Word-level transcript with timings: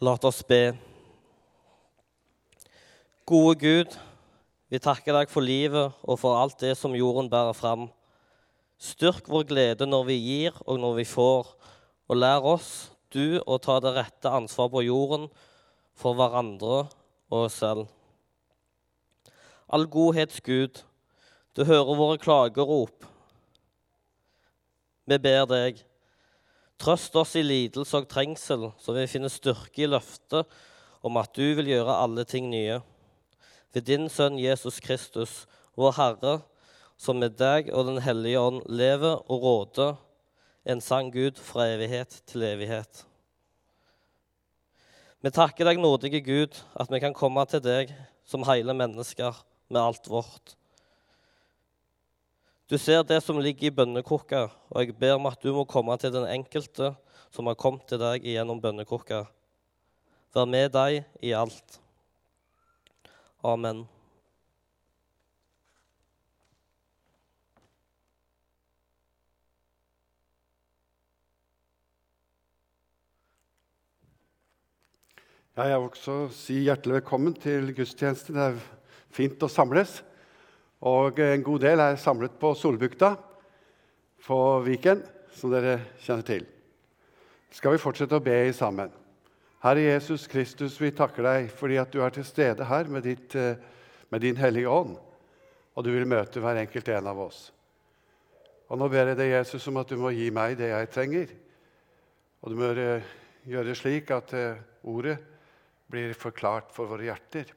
La 0.00 0.12
oss 0.22 0.44
be. 0.46 0.76
Gode 3.26 3.56
Gud, 3.58 3.96
vi 4.70 4.78
takker 4.78 5.16
deg 5.16 5.32
for 5.32 5.42
livet 5.42 5.96
og 6.06 6.20
for 6.22 6.38
alt 6.38 6.60
det 6.62 6.76
som 6.78 6.94
jorden 6.94 7.26
bærer 7.26 7.56
fram. 7.58 7.88
Styrk 8.78 9.26
vår 9.26 9.48
glede 9.50 9.88
når 9.90 10.04
vi 10.06 10.18
gir 10.22 10.60
og 10.68 10.78
når 10.78 11.00
vi 11.00 11.06
får, 11.10 11.50
og 12.06 12.14
lær 12.14 12.46
oss, 12.46 12.92
du, 13.10 13.42
å 13.42 13.58
ta 13.58 13.80
det 13.82 13.96
rette 13.96 14.30
ansvar 14.30 14.70
på 14.70 14.84
jorden 14.86 15.26
for 15.98 16.14
hverandre 16.14 16.84
og 17.32 17.48
oss 17.48 17.58
selv. 17.58 17.90
All 19.66 19.90
godhets 19.90 20.38
Gud, 20.46 20.78
du 21.58 21.64
hører 21.66 21.98
våre 21.98 22.22
klagerop. 22.22 23.02
Vi 25.10 25.18
ber 25.26 25.50
deg, 25.50 25.82
trøst 26.78 27.16
oss 27.18 27.34
i 27.38 27.42
lidelse 27.42 27.98
og 27.98 28.08
trengsel, 28.10 28.70
så 28.78 28.94
vi 28.94 29.08
finner 29.10 29.32
styrke 29.32 29.84
i 29.84 29.90
løftet 29.90 30.46
om 31.04 31.18
at 31.20 31.34
du 31.34 31.46
vil 31.58 31.70
gjøre 31.72 31.98
alle 32.04 32.24
ting 32.28 32.48
nye. 32.50 32.80
Ved 33.74 33.86
din 33.86 34.08
Sønn 34.10 34.38
Jesus 34.40 34.80
Kristus, 34.82 35.46
vår 35.78 35.96
Herre, 35.98 36.34
som 36.98 37.20
med 37.22 37.36
deg 37.38 37.70
og 37.70 37.86
Den 37.86 38.00
hellige 38.02 38.40
ånd 38.40 38.62
lever 38.66 39.20
og 39.30 39.42
råder, 39.44 39.98
en 40.68 40.80
sann 40.84 41.12
Gud 41.14 41.38
fra 41.40 41.68
evighet 41.72 42.20
til 42.28 42.44
evighet. 42.44 43.04
Vi 45.22 45.30
takker 45.34 45.66
deg, 45.66 45.80
nådige 45.80 46.20
Gud, 46.22 46.58
at 46.78 46.90
vi 46.92 47.00
kan 47.02 47.14
komme 47.16 47.42
til 47.50 47.62
deg 47.64 47.94
som 48.28 48.44
hele 48.46 48.74
mennesker 48.76 49.38
med 49.72 49.80
alt 49.80 50.10
vårt. 50.10 50.54
Du 52.68 52.76
ser 52.76 53.00
det 53.02 53.22
som 53.24 53.38
ligger 53.40 53.70
i 53.70 53.72
bønnekrukka, 53.72 54.42
og 54.68 54.82
jeg 54.82 54.92
ber 55.00 55.14
om 55.16 55.26
at 55.30 55.40
du 55.40 55.54
må 55.56 55.62
komme 55.64 55.94
til 55.96 56.12
den 56.12 56.26
enkelte 56.28 56.90
som 57.32 57.46
har 57.48 57.56
kommet 57.56 57.86
til 57.88 57.96
deg 58.02 58.26
gjennom 58.28 58.58
bønnekrukka. 58.60 59.22
Vær 60.36 60.44
med 60.44 60.74
deg 60.74 60.98
i 61.24 61.30
alt. 61.32 61.78
Amen. 63.40 63.86
Jeg 75.56 75.72
vil 75.72 75.88
også 75.88 76.18
si 76.36 76.58
hjertelig 76.68 77.00
velkommen 77.00 77.32
til 77.32 77.72
gudstjeneste. 77.72 78.36
Det 78.36 78.44
er 78.50 78.60
fint 79.08 79.40
å 79.40 79.48
samles. 79.48 80.02
Og 80.86 81.18
en 81.18 81.42
god 81.42 81.64
del 81.64 81.80
er 81.82 81.98
samlet 81.98 82.36
på 82.38 82.52
Solbukta 82.54 83.16
på 84.26 84.38
Viken, 84.66 85.02
som 85.34 85.50
dere 85.50 85.78
kjenner 86.04 86.26
til. 86.26 86.46
Skal 87.54 87.74
vi 87.74 87.82
fortsette 87.82 88.18
å 88.18 88.22
be 88.22 88.36
sammen? 88.54 88.92
Herre 89.64 89.82
Jesus 89.82 90.28
Kristus, 90.30 90.76
vi 90.78 90.92
takker 90.94 91.24
deg 91.26 91.48
fordi 91.50 91.78
at 91.80 91.90
du 91.90 92.02
er 92.04 92.14
til 92.14 92.26
stede 92.26 92.66
her 92.68 92.90
med, 92.92 93.02
ditt, 93.08 93.34
eh, 93.34 93.58
med 94.12 94.22
din 94.22 94.38
Hellige 94.38 94.70
Ånd, 94.70 94.94
og 95.74 95.84
du 95.84 95.90
vil 95.90 96.06
møte 96.06 96.42
hver 96.42 96.60
enkelt 96.60 96.90
en 96.94 97.10
av 97.10 97.22
oss. 97.26 97.48
Og 98.68 98.78
Nå 98.78 98.86
ber 98.92 99.10
jeg 99.10 99.18
deg, 99.18 99.32
Jesus, 99.32 99.66
om 99.70 99.80
at 99.80 99.88
du 99.88 99.96
må 99.98 100.12
gi 100.14 100.28
meg 100.30 100.58
det 100.60 100.68
jeg 100.70 100.90
trenger. 100.94 101.32
Og 102.44 102.52
du 102.52 102.58
må 102.58 102.68
gjøre 103.48 103.66
det 103.66 103.76
slik 103.80 104.12
at 104.14 104.34
eh, 104.36 104.60
ordet 104.86 105.16
blir 105.88 106.12
forklart 106.14 106.70
for 106.76 106.90
våre 106.90 107.08
hjerter. 107.08 107.50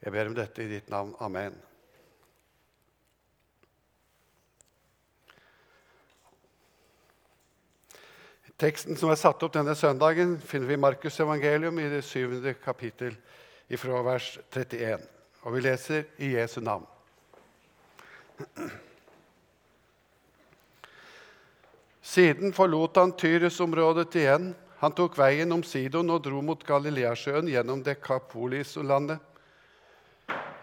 Jeg 0.00 0.12
ber 0.14 0.30
om 0.30 0.36
dette 0.36 0.64
i 0.64 0.70
ditt 0.70 0.88
navn. 0.88 1.12
Amen. 1.20 1.56
Teksten 8.60 8.96
som 9.00 9.08
er 9.08 9.16
satt 9.16 9.40
opp 9.40 9.54
denne 9.54 9.72
søndagen, 9.76 10.34
finner 10.44 10.68
vi 10.68 10.76
i 10.76 10.80
Markus' 10.80 11.20
evangelium 11.24 11.78
i 11.80 11.88
det 11.88 12.02
syvende 12.04 12.52
kapittel 12.60 13.16
fra 13.80 14.02
vers 14.04 14.34
31. 14.52 15.06
Og 15.44 15.54
vi 15.54 15.62
leser 15.64 16.04
i 16.20 16.34
Jesu 16.34 16.60
navn. 16.60 16.84
Siden 22.04 22.52
forlot 22.52 23.00
han 23.00 23.16
Tyrus-området 23.16 24.16
igjen. 24.20 24.52
Han 24.80 24.92
tok 24.96 25.16
veien 25.20 25.52
om 25.56 25.64
Sidon 25.64 26.12
og 26.12 26.24
dro 26.24 26.40
mot 26.44 26.64
Galileasjøen 26.66 27.48
gjennom 27.48 27.84
Dekapolis-landet. 27.84 29.29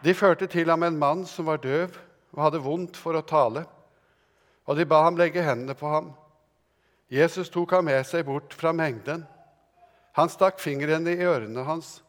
De 0.04 0.14
førte 0.14 0.48
til 0.48 0.70
ham 0.70 0.84
en 0.86 1.00
mann 1.00 1.26
som 1.26 1.48
var 1.50 1.62
døv 1.64 1.96
og 2.36 2.44
hadde 2.44 2.62
vondt 2.62 2.98
for 3.00 3.18
å 3.18 3.26
tale, 3.26 3.64
og 4.68 4.78
de 4.78 4.86
ba 4.86 5.02
ham 5.06 5.18
legge 5.18 5.42
hendene 5.42 5.78
på 5.78 5.90
ham. 5.90 6.12
Jesus 7.10 7.50
tok 7.50 7.72
ham 7.78 7.88
med 7.88 8.04
seg 8.06 8.26
bort 8.28 8.54
fra 8.54 8.74
mengden. 8.76 9.24
Han 10.20 10.30
stakk 10.30 10.60
fingrene 10.60 11.16
i 11.16 11.26
ørene 11.26 11.64
hans, 11.66 12.02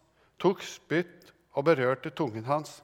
tok 0.43 0.65
spytt 0.66 1.32
og 1.54 1.69
berørte 1.71 2.10
tungen 2.10 2.49
hans. 2.49 2.81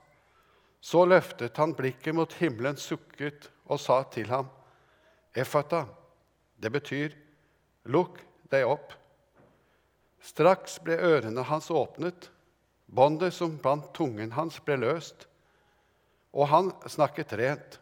Så 0.84 1.04
løftet 1.08 1.56
han 1.56 1.74
blikket 1.74 2.14
mot 2.14 2.32
himmelen, 2.38 2.76
sukket 2.76 3.48
og 3.66 3.80
sa 3.80 4.02
til 4.12 4.28
ham, 4.30 4.50
Efata, 5.34 5.86
det 6.60 6.70
betyr, 6.70 7.14
lukk 7.90 8.20
deg 8.52 8.68
opp. 8.68 8.92
Straks 10.22 10.78
ble 10.84 10.94
ørene 11.00 11.42
hans 11.48 11.70
åpnet, 11.74 12.28
båndet 12.94 13.34
som 13.34 13.56
bandt 13.58 13.92
tungen 13.96 14.32
hans, 14.36 14.60
ble 14.62 14.78
løst, 14.78 15.26
og 16.34 16.48
han 16.50 16.70
snakket 16.90 17.34
rent. 17.38 17.78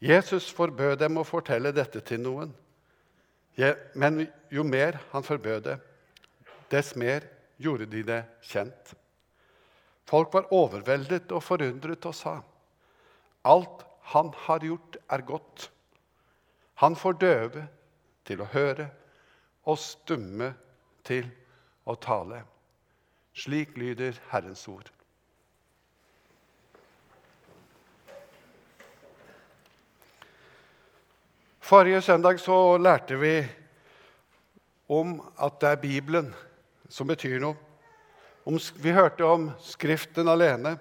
Jesus 0.00 0.50
forbød 0.52 0.98
dem 1.00 1.16
å 1.16 1.24
fortelle 1.24 1.72
dette 1.72 2.02
til 2.04 2.20
noen. 2.20 2.52
Men 3.96 4.26
jo 4.52 4.64
mer 4.68 4.98
han 5.12 5.24
forbød 5.24 5.62
det, 5.64 5.76
dess 6.72 6.92
mer 6.96 7.24
gjorde 7.56 7.88
de 7.88 8.02
det 8.04 8.20
kjent. 8.44 8.92
Folk 10.06 10.34
var 10.34 10.52
overveldet 10.54 11.32
og 11.32 11.42
forundret 11.42 12.04
og 12.06 12.14
sa, 12.14 12.42
'Alt 13.44 13.84
han 14.12 14.32
har 14.46 14.60
gjort, 14.60 14.96
er 15.10 15.22
godt.' 15.22 15.70
Han 16.74 16.96
får 16.96 17.12
døve 17.12 17.68
til 18.24 18.40
å 18.40 18.50
høre 18.52 18.90
og 19.64 19.78
stumme 19.78 20.54
til 21.04 21.30
å 21.86 21.94
tale. 21.94 22.42
Slik 23.36 23.76
lyder 23.76 24.16
Herrens 24.30 24.68
ord. 24.68 24.88
Forrige 31.60 32.00
søndag 32.00 32.40
så 32.40 32.78
lærte 32.78 33.18
vi 33.20 33.34
om 34.88 35.18
at 35.36 35.58
det 35.60 35.68
er 35.68 35.82
Bibelen 35.82 36.30
som 36.88 37.10
betyr 37.10 37.42
noe. 37.42 37.58
vi 38.80 38.94
hørte 38.94 39.24
om 39.24 39.50
Skriften 39.60 40.28
alene. 40.28 40.78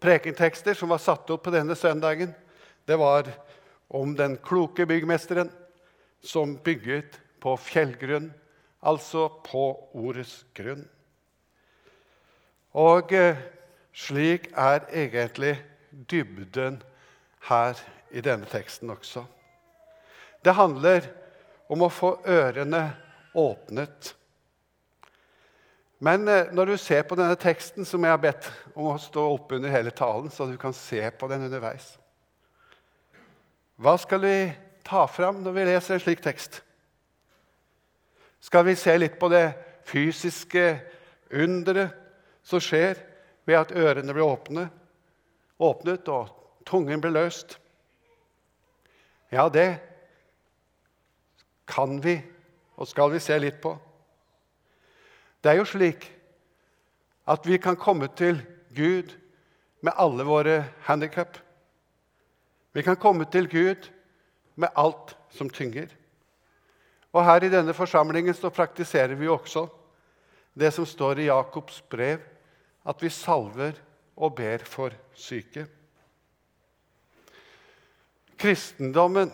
Prekentekster 0.00 0.74
som 0.74 0.88
var 0.90 0.98
satt 0.98 1.30
opp 1.30 1.44
på 1.44 1.52
denne 1.54 1.76
søndagen, 1.76 2.34
det 2.86 2.98
var 2.98 3.30
om 3.88 4.16
den 4.16 4.36
kloke 4.42 4.86
byggmesteren 4.86 5.52
som 6.24 6.56
bygget 6.56 7.20
på 7.40 7.54
fjellgrunn, 7.56 8.32
altså 8.82 9.28
på 9.44 9.68
ordets 9.94 10.42
grunn. 10.56 10.88
Og 12.74 13.12
eh, 13.14 13.38
slik 13.94 14.48
er 14.58 14.82
egentlig 14.90 15.54
dybden 16.10 16.80
her 17.46 17.78
i 18.10 18.20
denne 18.20 18.48
teksten 18.50 18.90
også. 18.90 19.22
Det 20.44 20.56
handler 20.58 21.06
om 21.70 21.86
å 21.86 21.92
få 21.92 22.16
ørene 22.26 22.82
åpnet. 23.38 24.10
Men 26.02 26.28
eh, 26.28 26.50
når 26.52 26.74
du 26.74 26.76
ser 26.82 27.06
på 27.06 27.16
denne 27.18 27.38
teksten, 27.38 27.86
som 27.86 28.02
jeg 28.02 28.10
har 28.12 28.22
bedt 28.22 28.50
om 28.74 28.90
å 28.90 28.98
stå 28.98 29.28
oppe 29.36 29.60
under 29.60 29.70
hele 29.70 29.94
talen, 29.94 30.30
så 30.30 30.50
du 30.50 30.58
kan 30.58 30.74
se 30.74 31.06
på 31.14 31.30
den 31.30 31.46
underveis 31.46 31.94
Hva 33.78 33.96
skal 33.98 34.20
vi 34.22 34.36
ta 34.86 35.06
fram 35.06 35.42
når 35.42 35.54
vi 35.54 35.70
leser 35.70 35.94
en 35.94 36.02
slik 36.02 36.22
tekst? 36.22 36.60
Skal 38.42 38.66
vi 38.66 38.74
se 38.76 38.92
litt 38.98 39.14
på 39.18 39.30
det 39.32 39.46
fysiske 39.88 40.74
underet 41.32 42.03
som 42.44 42.60
skjer 42.62 43.00
ved 43.48 43.58
at 43.58 43.72
ørene 43.72 44.14
blir 44.14 44.26
åpne, 44.26 44.68
åpnet 45.58 46.08
og 46.12 46.30
tungen 46.68 47.00
blir 47.02 47.14
løst? 47.14 47.58
Ja, 49.32 49.48
det 49.48 49.80
kan 51.66 51.98
vi 52.04 52.18
og 52.76 52.88
skal 52.90 53.12
vi 53.12 53.22
se 53.22 53.36
litt 53.38 53.60
på. 53.62 53.74
Det 55.42 55.52
er 55.52 55.60
jo 55.60 55.68
slik 55.68 56.06
at 57.30 57.46
vi 57.46 57.58
kan 57.58 57.76
komme 57.80 58.08
til 58.16 58.40
Gud 58.74 59.12
med 59.84 59.96
alle 60.00 60.24
våre 60.26 60.62
handikap. 60.86 61.36
Vi 62.74 62.82
kan 62.82 62.96
komme 62.96 63.26
til 63.30 63.48
Gud 63.48 63.88
med 64.56 64.68
alt 64.76 65.14
som 65.30 65.50
tynger. 65.50 65.88
Og 67.14 67.24
her 67.24 67.44
i 67.44 67.52
denne 67.52 67.74
forsamlingen 67.74 68.34
så 68.34 68.50
praktiserer 68.50 69.14
vi 69.14 69.28
også 69.30 69.68
det 70.54 70.72
som 70.74 70.86
står 70.86 71.20
i 71.20 71.28
Jakobs 71.28 71.80
brev, 71.90 72.22
at 72.86 73.02
vi 73.02 73.08
salver 73.08 73.72
og 74.16 74.34
ber 74.34 74.58
for 74.58 74.90
syke. 75.14 75.66
Kristendommen 78.38 79.32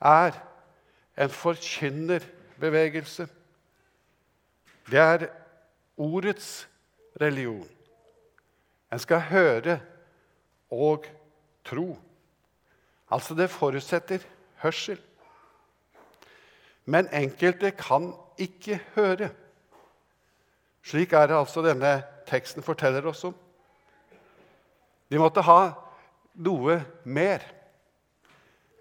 er 0.00 0.32
en 1.18 1.30
forkynnerbevegelse. 1.30 3.28
Det 4.90 4.98
er 4.98 5.26
ordets 5.96 6.68
religion. 7.20 7.68
En 8.92 8.98
skal 8.98 9.20
høre 9.20 9.80
og 10.70 11.04
tro. 11.64 11.98
Altså, 13.10 13.34
det 13.34 13.50
forutsetter 13.50 14.18
hørsel. 14.62 15.00
Men 16.84 17.08
enkelte 17.12 17.70
kan 17.70 18.12
ikke 18.38 18.80
høre. 18.94 19.30
Slik 20.84 21.12
er 21.12 21.26
det 21.26 21.36
altså 21.36 21.62
denne 21.62 22.02
teksten 22.28 22.64
forteller 22.64 23.06
oss 23.08 23.24
om. 23.24 23.34
De 25.08 25.18
måtte 25.20 25.42
ha 25.44 25.72
noe 26.44 26.80
mer. 27.04 27.44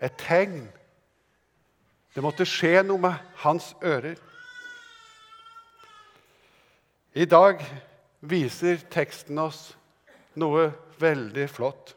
Et 0.01 0.13
tegn. 0.19 0.67
Det 2.13 2.23
måtte 2.25 2.45
skje 2.45 2.83
noe 2.85 3.01
med 3.01 3.38
hans 3.44 3.71
ører. 3.81 4.17
I 7.17 7.25
dag 7.25 7.63
viser 8.21 8.83
teksten 8.94 9.39
oss 9.41 9.71
noe 10.38 10.67
veldig 11.01 11.47
flott. 11.49 11.95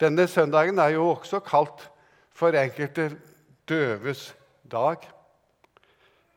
Denne 0.00 0.26
søndagen 0.28 0.78
er 0.80 0.94
jo 0.96 1.10
også 1.14 1.40
kalt 1.44 1.86
for 2.32 2.56
enkelte 2.56 3.10
døves 3.68 4.30
dag. 4.70 5.04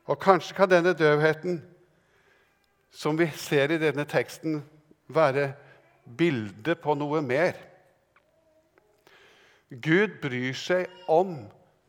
Og 0.06 0.20
kanskje 0.20 0.56
kan 0.56 0.72
denne 0.72 0.94
døvheten, 0.94 1.62
som 2.94 3.18
vi 3.18 3.28
ser 3.36 3.74
i 3.74 3.80
denne 3.82 4.06
teksten, 4.06 4.62
være 5.10 5.54
bildet 6.18 6.80
på 6.84 6.94
noe 6.98 7.22
mer. 7.26 7.58
Gud 9.74 10.20
bryr 10.22 10.54
seg 10.58 10.92
om 11.10 11.36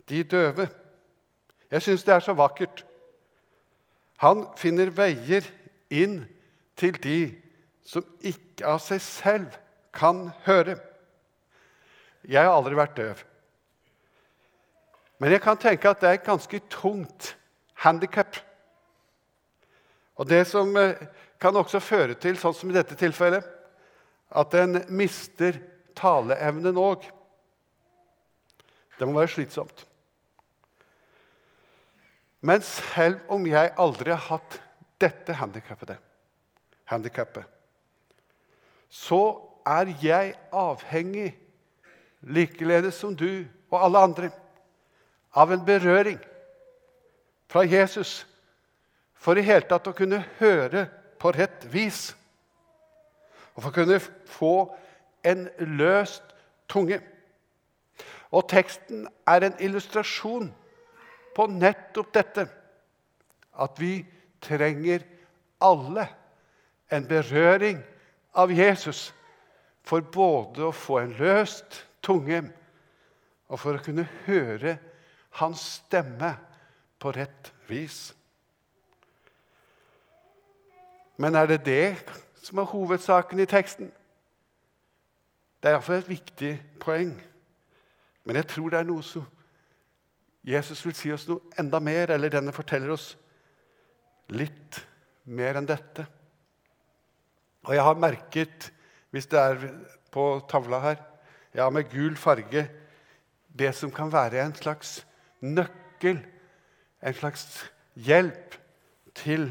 de 0.08 0.22
døve. 0.24 0.68
Jeg 1.70 1.84
syns 1.84 2.04
det 2.06 2.14
er 2.14 2.24
så 2.24 2.32
vakkert. 2.36 2.84
Han 4.24 4.46
finner 4.56 4.92
veier 4.94 5.44
inn 5.92 6.22
til 6.78 6.96
de 7.02 7.18
som 7.84 8.06
ikke 8.24 8.64
av 8.66 8.80
seg 8.80 9.02
selv 9.04 9.58
kan 9.94 10.30
høre. 10.46 10.78
Jeg 12.24 12.40
har 12.40 12.54
aldri 12.54 12.78
vært 12.78 12.96
døv. 12.96 13.20
Men 15.20 15.34
jeg 15.34 15.42
kan 15.44 15.60
tenke 15.60 15.90
at 15.90 16.00
det 16.00 16.08
er 16.08 16.18
et 16.18 16.26
ganske 16.26 16.60
tungt 16.72 17.34
handikap. 17.84 18.36
Og 20.19 20.28
det 20.31 20.44
som 20.46 20.70
eh, 20.78 21.00
kan 21.43 21.56
også 21.56 21.82
føre 21.82 22.14
til, 22.19 22.38
sånn 22.38 22.55
som 22.56 22.70
i 22.70 22.76
dette 22.76 22.96
tilfellet, 22.99 23.44
at 24.34 24.55
en 24.58 24.81
mister 24.94 25.58
taleevnen 25.99 26.78
òg. 26.81 27.05
Det 28.99 29.06
må 29.06 29.19
være 29.19 29.34
slitsomt. 29.34 29.84
Men 32.44 32.62
selv 32.66 33.22
om 33.32 33.46
jeg 33.49 33.72
aldri 33.81 34.12
har 34.12 34.26
hatt 34.28 34.58
dette 35.00 35.34
handikappet, 35.38 37.46
så 38.93 39.22
er 39.64 39.94
jeg 40.02 40.34
avhengig, 40.52 41.32
likeledes 42.25 43.00
som 43.00 43.17
du 43.17 43.44
og 43.72 43.78
alle 43.81 44.02
andre, 44.06 44.31
av 45.34 45.50
en 45.52 45.64
berøring 45.67 46.20
fra 47.50 47.64
Jesus 47.67 48.22
for 49.24 49.40
i 49.40 49.46
hele 49.46 49.64
tatt 49.68 49.88
å 49.88 49.96
kunne 49.96 50.20
høre 50.38 50.84
på 51.20 51.32
rett 51.32 51.64
vis. 51.72 52.10
Og 53.54 53.62
for 53.62 53.70
å 53.70 53.76
kunne 53.78 54.00
få 54.28 54.54
en 55.24 55.46
løst 55.78 56.34
tunge. 56.68 56.98
Og 58.34 58.44
teksten 58.50 59.06
er 59.30 59.46
en 59.46 59.56
illustrasjon 59.62 60.50
på 61.34 61.46
nettopp 61.54 62.10
dette. 62.12 62.44
At 63.54 63.80
vi 63.80 64.02
trenger 64.44 65.06
alle 65.62 66.08
en 66.92 67.06
berøring 67.08 67.78
av 68.36 68.52
Jesus 68.52 69.06
for 69.86 70.04
både 70.04 70.66
å 70.68 70.74
få 70.74 70.98
en 71.00 71.14
løst 71.16 71.80
tunge 72.04 72.42
og 73.48 73.60
for 73.60 73.78
å 73.78 73.84
kunne 73.84 74.04
høre 74.26 74.76
hans 75.40 75.62
stemme 75.78 76.34
på 77.00 77.12
rett 77.14 77.52
vis. 77.70 78.12
Men 81.16 81.34
er 81.34 81.46
det 81.46 81.64
det 81.66 81.96
som 82.43 82.58
er 82.58 82.70
hovedsaken 82.70 83.40
i 83.40 83.46
teksten? 83.49 83.93
Det 85.62 85.70
er 85.70 85.76
iallfall 85.76 86.02
et 86.02 86.11
viktig 86.11 86.52
poeng. 86.82 87.14
Men 88.25 88.37
jeg 88.37 88.49
tror 88.50 88.72
det 88.72 88.81
er 88.81 88.88
noe 88.88 89.05
som 89.06 89.25
Jesus 90.44 90.82
vil 90.84 90.96
si 90.96 91.12
oss 91.14 91.25
noe 91.28 91.40
enda 91.61 91.81
mer, 91.81 92.11
eller 92.12 92.32
denne 92.32 92.52
forteller 92.52 92.93
oss 92.93 93.14
litt 94.34 94.81
mer 95.25 95.56
enn 95.56 95.69
dette. 95.69 96.05
Og 97.64 97.72
jeg 97.72 97.84
har 97.87 98.00
merket, 98.00 98.69
hvis 99.08 99.28
det 99.32 99.40
er 99.40 99.62
på 100.12 100.25
tavla 100.50 100.82
her, 100.84 100.99
ja, 101.56 101.70
med 101.70 101.88
gul 101.88 102.17
farge, 102.19 102.67
det 103.49 103.70
som 103.78 103.93
kan 103.94 104.12
være 104.12 104.43
en 104.43 104.55
slags 104.58 104.99
nøkkel, 105.40 106.19
en 107.05 107.17
slags 107.17 107.46
hjelp 107.94 108.58
til 109.17 109.49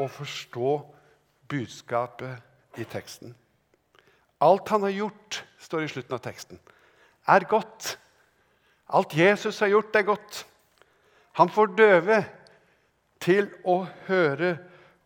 å 0.00 0.06
forstå 0.08 0.72
budskapet 1.50 2.78
i 2.78 2.86
teksten. 2.88 3.34
Alt 4.40 4.70
han 4.72 4.86
har 4.86 4.94
gjort, 4.94 5.42
står 5.60 5.84
i 5.84 5.90
slutten 5.92 6.16
av 6.16 6.22
teksten, 6.24 6.60
er 7.28 7.46
godt. 7.50 7.96
Alt 8.90 9.14
Jesus 9.14 9.60
har 9.60 9.70
gjort, 9.74 9.96
er 9.96 10.06
godt. 10.08 10.44
Han 11.38 11.50
får 11.52 11.74
døve 11.78 12.20
til 13.20 13.50
å 13.68 13.82
høre 14.08 14.54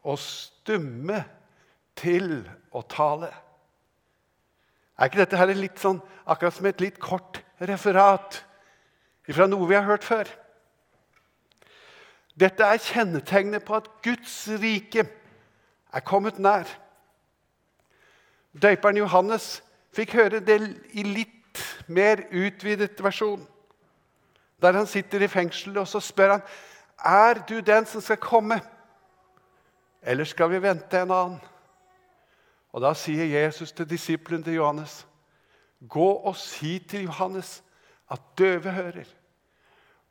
og 0.04 0.20
stumme 0.22 1.24
til 1.98 2.44
å 2.74 2.84
tale. 2.88 3.32
Er 4.94 5.10
ikke 5.10 5.24
dette 5.24 5.40
her 5.40 5.50
litt 5.56 5.80
sånn, 5.82 5.98
akkurat 6.24 6.54
som 6.54 6.68
et 6.70 6.82
litt 6.82 7.00
kort 7.02 7.40
referat 7.58 8.44
fra 9.26 9.48
noe 9.50 9.66
vi 9.68 9.76
har 9.76 9.88
hørt 9.88 10.06
før? 10.06 10.30
Dette 12.38 12.66
er 12.66 12.82
kjennetegnet 12.82 13.64
på 13.66 13.76
at 13.78 13.90
Guds 14.04 14.36
rike 14.62 15.06
er 15.94 16.02
kommet 16.02 16.38
nær. 16.42 16.68
Døperen 18.54 18.98
Johannes 18.98 19.62
fikk 19.94 20.14
høre 20.18 20.42
det 20.42 20.58
i 20.92 21.06
litt 21.06 21.62
mer 21.86 22.26
utvidet 22.34 23.02
versjon 23.02 23.46
der 24.64 24.72
han 24.72 24.86
sitter 24.86 25.20
i 25.20 25.28
fengselet, 25.28 25.76
og 25.76 25.88
så 25.88 26.00
spør 26.00 26.30
han 26.38 26.42
er 27.04 27.40
du 27.48 27.58
den 27.60 27.86
som 27.86 28.00
skal 28.00 28.16
komme, 28.16 28.60
eller 30.02 30.24
skal 30.24 30.50
vi 30.50 30.62
vente 30.62 31.00
en 31.00 31.10
annen? 31.12 31.40
Og 32.72 32.80
Da 32.82 32.94
sier 32.94 33.24
Jesus 33.24 33.72
til 33.72 33.90
disippelen 33.90 34.42
til 34.42 34.54
Johannes, 34.54 35.06
gå 35.88 36.10
og 36.14 36.36
si 36.36 36.78
til 36.78 37.02
Johannes 37.02 37.62
at 38.10 38.20
døve 38.38 38.70
hører, 38.70 39.04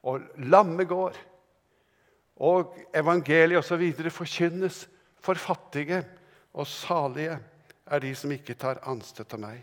og 0.03 0.21
lamme 0.37 0.85
går, 0.85 1.13
og 2.35 2.77
evangeliet 2.93 3.57
osv. 3.57 4.09
forkynnes 4.09 4.89
for 5.23 5.39
fattige, 5.39 6.03
og 6.53 6.67
salige 6.67 7.39
er 7.85 7.99
de 7.99 8.11
som 8.15 8.31
ikke 8.31 8.55
tar 8.59 8.81
anstøt 8.87 9.33
av 9.33 9.41
meg. 9.41 9.61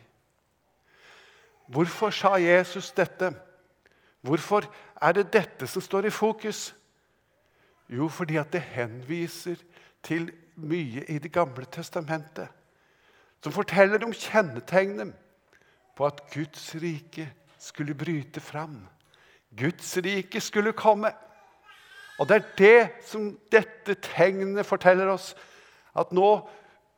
Hvorfor 1.71 2.11
sa 2.11 2.35
Jesus 2.40 2.90
dette? 2.97 3.31
Hvorfor 4.26 4.67
er 5.00 5.12
det 5.17 5.31
dette 5.33 5.69
som 5.71 5.83
står 5.85 6.09
i 6.09 6.14
fokus? 6.14 6.71
Jo, 7.90 8.09
fordi 8.09 8.37
at 8.40 8.52
det 8.52 8.62
henviser 8.75 9.61
til 10.02 10.31
mye 10.57 11.05
i 11.09 11.19
Det 11.19 11.33
gamle 11.33 11.64
testamentet 11.64 12.49
som 13.40 13.52
forteller 13.52 14.02
om 14.05 14.12
kjennetegnet 14.12 15.14
på 15.97 16.07
at 16.07 16.21
Guds 16.33 16.75
rike 16.81 17.26
skulle 17.61 17.95
bryte 17.97 18.40
fram. 18.40 18.83
Guds 19.57 19.97
rike 19.97 20.40
skulle 20.40 20.73
komme. 20.76 21.12
Og 22.21 22.29
det 22.29 22.37
er 22.37 22.49
det 22.59 23.05
som 23.09 23.31
dette 23.53 23.97
tegnet 24.05 24.69
forteller 24.69 25.09
oss. 25.09 25.33
At 25.97 26.12
nå 26.12 26.29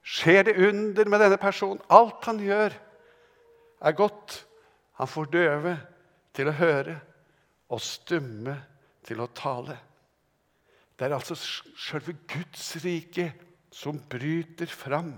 skjer 0.02 0.49
det 0.49 0.59
under 0.67 1.07
med 1.07 1.23
denne 1.23 1.38
personen. 1.38 1.83
Alt 1.87 2.26
han 2.26 2.43
gjør, 2.43 2.75
er 3.83 3.99
godt. 3.99 4.43
Han 4.99 5.11
får 5.11 5.31
døve 5.33 5.76
til 6.35 6.50
å 6.50 6.59
høre 6.59 6.99
og 7.73 7.81
stumme 7.83 8.57
til 9.07 9.23
å 9.23 9.31
tale. 9.35 9.79
Det 10.99 11.07
er 11.07 11.17
altså 11.17 11.38
selve 11.38 12.14
Guds 12.29 12.67
rike 12.85 13.31
som 13.73 13.97
bryter 14.11 14.71
fram. 14.71 15.14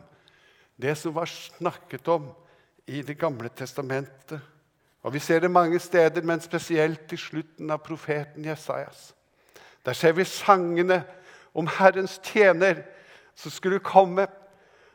Det 0.76 0.94
som 0.98 1.16
var 1.16 1.30
snakket 1.30 2.08
om 2.12 2.30
i 2.86 3.00
Det 3.02 3.16
gamle 3.18 3.48
testamentet. 3.48 4.40
Og 5.02 5.12
Vi 5.12 5.18
ser 5.18 5.40
det 5.40 5.50
mange 5.50 5.78
steder, 5.78 6.22
men 6.22 6.40
spesielt 6.40 7.12
i 7.12 7.16
slutten 7.16 7.70
av 7.70 7.82
profeten 7.84 8.44
Jesajas. 8.44 9.14
Der 9.84 9.92
ser 9.92 10.12
vi 10.12 10.24
sangene 10.24 11.04
om 11.54 11.68
Herrens 11.68 12.20
tjener 12.24 12.82
som 13.34 13.50
skulle 13.50 13.80
komme. 13.80 14.26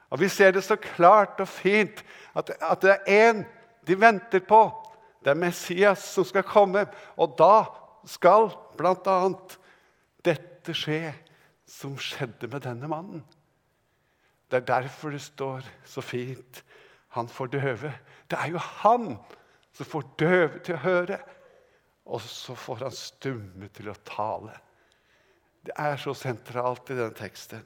Og 0.09 0.19
Vi 0.19 0.27
ser 0.27 0.51
det 0.51 0.63
så 0.63 0.75
klart 0.75 1.39
og 1.39 1.47
fint 1.47 2.03
at, 2.35 2.51
at 2.61 2.81
det 2.81 2.97
er 3.05 3.31
én 3.31 3.43
de 3.87 4.01
venter 4.01 4.39
på. 4.39 4.69
Det 5.23 5.29
er 5.29 5.39
Messias 5.39 5.99
som 5.99 6.25
skal 6.25 6.43
komme, 6.43 6.85
og 7.17 7.35
da 7.37 7.65
skal 8.07 8.49
bl.a. 8.77 9.17
dette 10.25 10.73
skje 10.73 11.13
som 11.67 11.97
skjedde 11.99 12.47
med 12.47 12.63
denne 12.65 12.87
mannen. 12.87 13.25
Det 14.49 14.61
er 14.61 14.65
derfor 14.65 15.13
det 15.13 15.21
står 15.21 15.67
så 15.85 16.01
fint 16.01 16.63
han 17.13 17.27
får 17.27 17.47
døve. 17.53 17.91
Det 18.29 18.37
er 18.37 18.53
jo 18.53 18.57
han 18.57 19.17
som 19.73 19.85
får 19.85 20.07
døve 20.19 20.59
til 20.65 20.77
å 20.77 20.83
høre. 20.83 21.19
Og 22.09 22.21
så 22.21 22.55
får 22.57 22.85
han 22.85 22.95
stumme 22.95 23.69
til 23.73 23.89
å 23.89 23.97
tale. 24.05 24.55
Det 25.65 25.75
er 25.75 25.97
så 25.99 26.13
sentralt 26.15 26.89
i 26.89 26.97
den 26.97 27.15
teksten. 27.17 27.63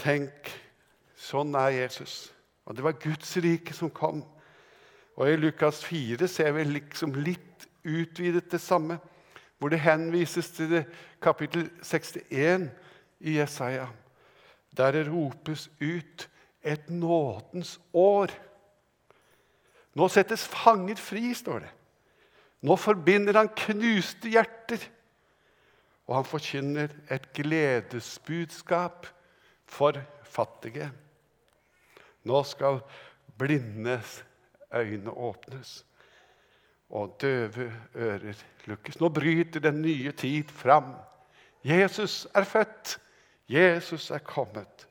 Tenk, 0.00 0.50
sånn 1.16 1.54
er 1.58 1.74
Jesus. 1.76 2.32
Og 2.64 2.76
det 2.76 2.84
var 2.84 2.98
Guds 3.00 3.36
rike 3.44 3.74
som 3.76 3.92
kom. 3.92 4.22
Og 5.14 5.30
I 5.30 5.36
Lukas 5.38 5.82
4 5.86 6.28
ser 6.30 6.54
vi 6.56 6.64
liksom 6.66 7.14
litt 7.20 7.68
utvidet 7.84 8.48
det 8.50 8.60
samme, 8.62 8.98
hvor 9.58 9.70
det 9.70 9.84
henvises 9.84 10.48
til 10.56 10.72
det 10.72 10.82
kapittel 11.22 11.68
61 11.84 12.66
i 13.24 13.36
Jesaja, 13.38 13.86
der 14.76 14.96
det 14.96 15.06
ropes 15.08 15.68
ut 15.80 16.26
et 16.64 16.90
nådens 16.90 17.76
år. 17.92 18.32
Nå 19.94 20.08
settes 20.10 20.48
fanger 20.50 20.98
fri, 20.98 21.30
står 21.36 21.62
det. 21.62 21.72
Nå 22.64 22.76
forbinder 22.80 23.36
han 23.38 23.52
knuste 23.54 24.32
hjerter. 24.32 24.82
Og 26.06 26.18
han 26.18 26.28
forkynner 26.28 26.92
et 27.12 27.30
gledesbudskap 27.36 29.06
for 29.66 29.98
fattige. 30.28 30.90
Nå 32.24 32.42
skal 32.48 32.80
blindes 33.38 34.24
øyne 34.74 35.10
åpnes 35.10 35.84
og 36.94 37.16
døve 37.20 37.70
ører 37.96 38.44
lukkes. 38.68 39.00
Nå 39.00 39.08
bryter 39.08 39.60
den 39.60 39.82
nye 39.82 40.12
tid 40.12 40.50
fram. 40.52 40.94
Jesus 41.64 42.26
er 42.34 42.44
født. 42.44 42.98
Jesus 43.48 44.10
er 44.10 44.18
kommet. 44.24 44.86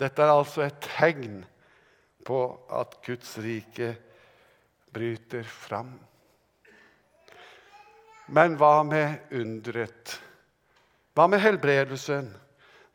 Dette 0.00 0.22
er 0.22 0.32
altså 0.32 0.64
et 0.66 0.78
tegn 0.82 1.42
på 2.26 2.38
at 2.72 2.96
Guds 3.06 3.36
rike 3.38 3.96
bryter 4.94 5.42
fram. 5.42 5.94
Men 8.32 8.56
hva 8.56 8.80
med 8.88 9.34
undret? 9.36 10.16
Hva 11.12 11.26
med 11.28 11.42
helbredelsen? 11.42 12.30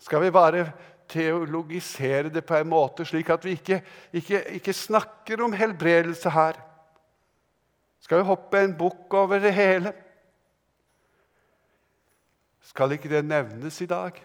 Skal 0.02 0.24
vi 0.24 0.34
bare 0.34 0.72
teologisere 1.10 2.32
det 2.34 2.42
på 2.46 2.58
en 2.58 2.70
måte 2.72 3.06
slik 3.06 3.30
at 3.30 3.46
vi 3.46 3.54
ikke, 3.58 3.78
ikke, 4.18 4.42
ikke 4.58 4.74
snakker 4.74 5.44
om 5.46 5.54
helbredelse 5.54 6.34
her? 6.34 6.58
Skal 8.02 8.22
vi 8.22 8.30
hoppe 8.32 8.64
en 8.64 8.76
bukk 8.78 9.14
over 9.14 9.42
det 9.44 9.54
hele? 9.54 9.94
Skal 12.66 12.98
ikke 12.98 13.10
det 13.10 13.24
nevnes 13.26 13.82
i 13.82 13.88
dag, 13.90 14.18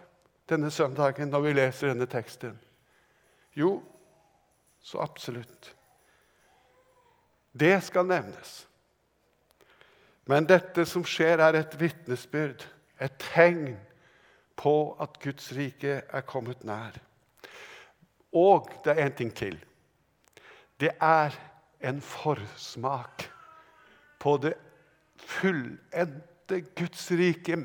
denne 0.48 0.70
søndagen, 0.70 1.28
når 1.28 1.44
vi 1.44 1.54
leser 1.54 1.92
denne 1.92 2.08
teksten? 2.10 2.56
Jo, 3.54 3.76
så 4.80 5.04
absolutt. 5.04 5.74
Det 7.52 7.76
skal 7.84 8.08
nevnes. 8.08 8.62
Men 10.30 10.46
dette 10.46 10.84
som 10.86 11.04
skjer, 11.06 11.40
er 11.42 11.58
et 11.58 11.74
vitnesbyrd, 11.80 12.62
et 13.02 13.14
tegn 13.18 13.74
på 14.58 14.74
at 15.02 15.18
Guds 15.22 15.50
rike 15.56 16.00
er 16.06 16.26
kommet 16.28 16.62
nær. 16.66 16.98
Og 18.32 18.70
det 18.84 18.94
er 18.94 19.06
én 19.08 19.16
ting 19.18 19.32
til. 19.34 19.58
Det 20.80 20.92
er 21.02 21.34
en 21.82 22.00
forsmak 22.00 23.26
på 24.22 24.36
det 24.42 24.54
fullendte 25.18 26.60
Guds 26.78 27.10
rike. 27.10 27.58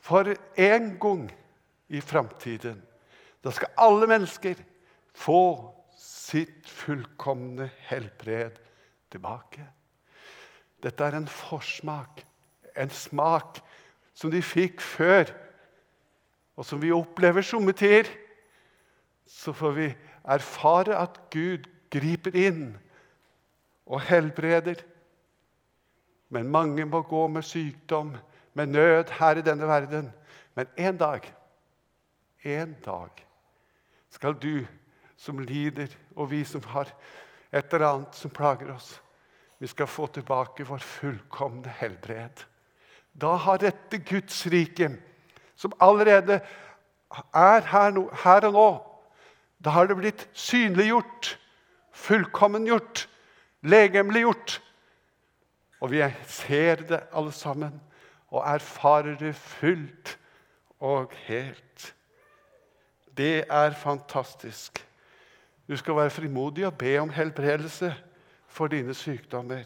For 0.00 0.34
en 0.56 0.92
gang 1.00 1.24
i 1.88 2.00
framtiden 2.00 2.84
da 3.44 3.52
skal 3.54 3.72
alle 3.80 4.08
mennesker 4.10 4.58
få 5.16 5.42
sitt 5.98 6.66
fullkomne 6.68 7.68
helbred 7.88 8.58
tilbake. 9.10 9.64
Dette 10.82 11.04
er 11.04 11.16
en 11.18 11.28
forsmak, 11.30 12.22
en 12.78 12.90
smak 12.90 13.58
som 14.14 14.30
de 14.30 14.42
fikk 14.42 14.82
før, 14.82 15.30
og 16.58 16.66
som 16.66 16.80
vi 16.82 16.94
opplever 16.94 17.42
somme 17.46 17.74
tider. 17.76 18.10
Så 19.26 19.52
får 19.54 19.74
vi 19.76 19.88
erfare 20.24 20.96
at 20.98 21.18
Gud 21.30 21.66
griper 21.92 22.34
inn 22.36 22.62
og 23.86 24.02
helbreder. 24.08 24.80
Men 26.34 26.50
mange 26.52 26.84
må 26.84 27.02
gå 27.02 27.26
med 27.32 27.46
sykdom, 27.46 28.16
med 28.54 28.74
nød 28.74 29.12
her 29.20 29.38
i 29.38 29.44
denne 29.46 29.68
verden. 29.68 30.10
Men 30.54 30.66
en 30.76 30.96
dag, 30.98 31.22
en 32.42 32.76
dag 32.84 33.24
skal 34.10 34.34
du 34.34 34.66
som 35.18 35.38
lider, 35.38 35.90
og 36.16 36.30
vi 36.30 36.44
som 36.44 36.62
har 36.72 36.90
et 37.52 37.72
eller 37.72 37.86
annet 37.86 38.18
som 38.18 38.30
plager 38.34 38.72
oss, 38.74 38.96
vi 39.58 39.66
skal 39.66 39.86
få 39.86 40.06
tilbake 40.06 40.66
vår 40.66 40.78
fullkomne 40.78 41.72
helbred. 41.80 42.44
Da 43.14 43.34
har 43.34 43.58
dette 43.58 43.98
Guds 43.98 44.46
rike, 44.46 44.92
som 45.56 45.74
allerede 45.82 46.40
er 47.34 47.66
her, 47.66 47.90
no, 47.90 48.08
her 48.24 48.46
og 48.46 48.52
nå 48.52 48.68
Da 49.64 49.70
har 49.74 49.88
det 49.90 49.96
blitt 49.98 50.28
synliggjort, 50.38 51.32
fullkommengjort, 51.90 53.08
legemliggjort. 53.66 54.60
Og 55.80 55.90
vi 55.90 56.04
ser 56.30 56.84
det 56.86 57.00
alle 57.10 57.32
sammen 57.32 57.80
og 58.30 58.44
erfarer 58.46 59.16
det 59.18 59.34
fullt 59.34 60.18
og 60.78 61.10
helt. 61.26 61.94
Det 63.16 63.44
er 63.50 63.74
fantastisk. 63.74 64.78
Du 65.68 65.76
skal 65.76 65.96
være 65.96 66.10
frimodig 66.10 66.66
og 66.66 66.78
be 66.78 66.98
om 66.98 67.10
helbredelse 67.10 67.94
for 68.58 68.70
dine 68.72 68.94
sykdommer. 68.94 69.62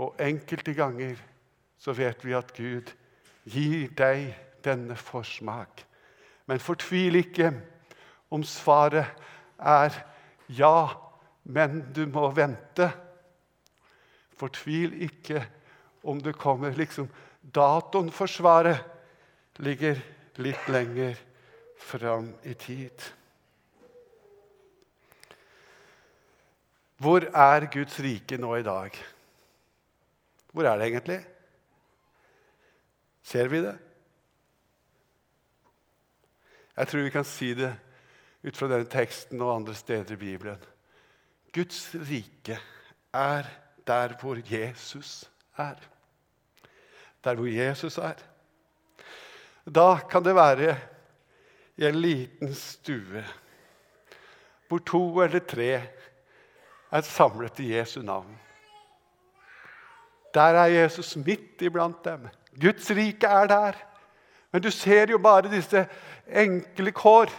Og 0.00 0.16
enkelte 0.22 0.74
ganger 0.74 1.18
så 1.78 1.92
vet 1.92 2.24
vi 2.24 2.34
at 2.36 2.54
Gud 2.56 2.92
gir 3.48 3.90
deg 3.98 4.32
denne 4.64 4.96
forsmak. 4.96 5.84
Men 6.48 6.62
fortvil 6.62 7.20
ikke 7.20 7.52
om 8.32 8.44
svaret 8.44 9.12
er 9.58 9.94
ja, 10.48 10.88
men 11.44 11.82
du 11.94 12.06
må 12.08 12.30
vente. 12.36 12.88
Fortvil 14.38 14.94
ikke 15.04 15.42
om 16.08 16.20
det 16.22 16.36
kommer 16.38 16.76
liksom 16.76 17.08
Datoen 17.54 18.10
for 18.12 18.28
svaret 18.28 18.82
ligger 19.64 19.98
litt 20.42 20.68
lenger 20.68 21.16
fram 21.80 22.32
i 22.44 22.54
tid. 22.58 23.17
Hvor 26.98 27.22
er 27.30 27.68
Guds 27.70 28.00
rike 28.02 28.36
nå 28.40 28.56
i 28.58 28.64
dag? 28.66 28.94
Hvor 30.52 30.66
er 30.66 30.78
det 30.78 30.86
egentlig? 30.88 31.18
Ser 33.22 33.48
vi 33.48 33.60
det? 33.62 33.76
Jeg 36.78 36.88
tror 36.88 37.06
vi 37.06 37.12
kan 37.14 37.26
si 37.26 37.52
det 37.54 37.70
ut 38.42 38.56
fra 38.56 38.68
denne 38.70 38.90
teksten 38.90 39.40
og 39.42 39.54
andre 39.54 39.74
steder 39.78 40.14
i 40.14 40.20
Bibelen. 40.20 40.58
Guds 41.54 41.94
rike 41.94 42.58
er 43.14 43.46
der 43.86 44.14
hvor 44.20 44.38
Jesus 44.42 45.30
er. 45.58 45.78
Der 47.24 47.34
hvor 47.34 47.46
Jesus 47.46 47.98
er. 47.98 48.18
Da 49.66 49.98
kan 50.10 50.24
det 50.24 50.34
være 50.34 50.76
i 51.76 51.86
en 51.86 52.00
liten 52.00 52.54
stue 52.54 53.24
hvor 54.68 54.82
to 54.84 55.20
eller 55.22 55.40
tre 55.40 55.70
er 56.90 57.00
samlet 57.00 57.60
i 57.60 57.72
Jesu 57.74 58.00
navn. 58.02 58.38
Der 60.34 60.60
er 60.62 60.66
Jesus 60.66 61.16
midt 61.16 61.62
iblant 61.62 62.04
dem. 62.04 62.28
Guds 62.60 62.90
rike 62.90 63.26
er 63.26 63.46
der. 63.46 63.72
Men 64.52 64.62
du 64.62 64.70
ser 64.70 65.10
jo 65.10 65.18
bare 65.18 65.50
disse 65.50 65.86
enkle 66.26 66.92
kår. 66.92 67.32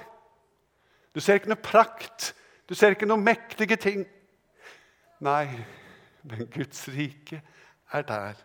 Du 1.15 1.19
ser 1.19 1.39
ikke 1.39 1.51
noe 1.51 1.61
prakt. 1.63 2.33
Du 2.69 2.75
ser 2.77 2.93
ikke 2.93 3.09
noen 3.09 3.25
mektige 3.25 3.77
ting. 3.81 4.05
Nei, 5.25 5.47
men 6.23 6.47
Guds 6.53 6.85
rike 6.93 7.41
er 7.91 8.05
der, 8.07 8.37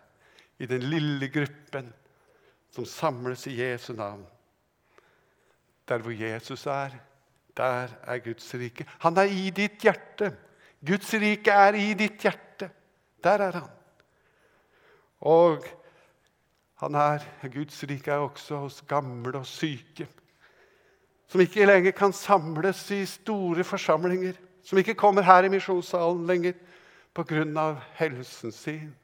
i 0.59 0.65
den 0.65 0.81
lille 0.81 1.29
gruppen 1.29 1.91
som 2.73 2.85
samles 2.85 3.45
i 3.47 3.59
Jesu 3.61 3.93
navn. 3.93 4.25
Der 5.87 6.01
hvor 6.01 6.11
Jesus 6.11 6.65
er, 6.65 6.89
der 7.57 7.87
er 8.03 8.17
Guds 8.19 8.53
rike. 8.53 8.87
Han 8.99 9.17
er 9.17 9.29
i 9.29 9.49
ditt 9.49 9.85
hjerte. 9.85 10.33
Guds 10.85 11.13
rike 11.13 11.51
er 11.51 11.77
i 11.79 11.93
ditt 11.97 12.21
hjerte. 12.21 12.69
Der 13.23 13.41
er 13.41 13.57
han. 13.59 13.71
Og 15.25 15.65
han 16.81 16.95
er, 16.95 17.23
Guds 17.53 17.83
rike 17.89 18.11
er 18.11 18.25
også 18.25 18.59
hos 18.65 18.81
gamle 18.87 19.37
og 19.39 19.45
syke. 19.49 20.07
Som 21.27 21.41
ikke 21.41 21.65
lenger 21.65 21.91
kan 21.91 22.13
samles 22.13 22.83
i 22.91 23.01
store 23.09 23.63
forsamlinger. 23.63 24.37
Som 24.63 24.77
ikke 24.77 24.97
kommer 24.97 25.25
her 25.25 25.43
i 25.43 25.49
misjonssalen 25.49 26.27
lenger 26.27 26.53
pga. 27.15 27.75
helsen 27.95 28.51
sin. 28.51 28.95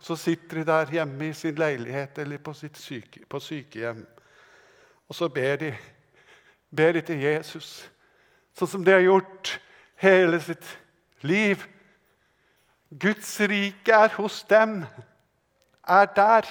Så 0.00 0.16
sitter 0.16 0.58
de 0.58 0.64
der 0.64 0.90
hjemme 0.90 1.28
i 1.28 1.32
sin 1.32 1.54
leilighet 1.54 2.18
eller 2.18 2.38
på, 2.38 2.52
syke, 2.52 3.24
på 3.28 3.40
sykehjem. 3.40 4.06
Og 5.08 5.14
så 5.14 5.28
ber 5.28 5.56
de, 5.56 5.76
ber 6.76 6.92
de 6.92 7.00
til 7.00 7.22
Jesus, 7.22 7.90
sånn 8.58 8.68
som 8.68 8.84
de 8.84 8.92
har 8.92 9.00
gjort 9.00 9.60
hele 10.02 10.40
sitt 10.40 10.60
liv. 10.60 10.82
Guds 13.00 13.40
rike 13.40 13.92
er 13.92 14.14
hos 14.16 14.44
dem, 14.44 14.84
er 15.88 16.06
der. 16.16 16.46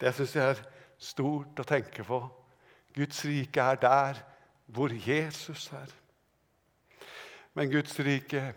Det 0.00 0.14
syns 0.14 0.36
jeg 0.36 0.50
er 0.50 0.62
stort 0.98 1.60
å 1.60 1.66
tenke 1.68 2.04
på. 2.04 2.20
Guds 2.96 3.24
rike 3.24 3.60
er 3.60 3.80
der 3.80 4.22
hvor 4.70 4.92
Jesus 4.92 5.68
er. 5.72 5.90
Men 7.54 7.70
Guds 7.70 7.98
rike 8.00 8.54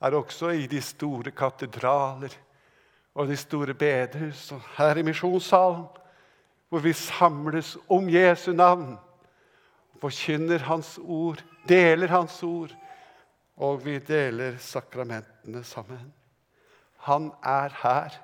er 0.00 0.16
også 0.16 0.50
i 0.56 0.66
de 0.66 0.80
store 0.82 1.30
katedraler 1.30 2.34
og 3.14 3.28
de 3.28 3.36
store 3.36 3.74
bedehus 3.74 4.50
og 4.52 4.64
her 4.76 4.98
i 5.00 5.04
misjonssalen, 5.06 5.86
hvor 6.68 6.82
vi 6.84 6.92
samles 6.92 7.76
om 7.88 8.08
Jesu 8.10 8.52
navn, 8.52 8.96
forkynner 10.00 10.58
Hans 10.66 10.98
ord, 10.98 11.40
deler 11.68 12.10
Hans 12.12 12.42
ord, 12.42 12.74
og 13.56 13.84
vi 13.84 13.98
deler 13.98 14.58
sakramentene 14.60 15.64
sammen. 15.64 16.12
Han 17.06 17.30
er 17.42 17.72
her 17.82 18.18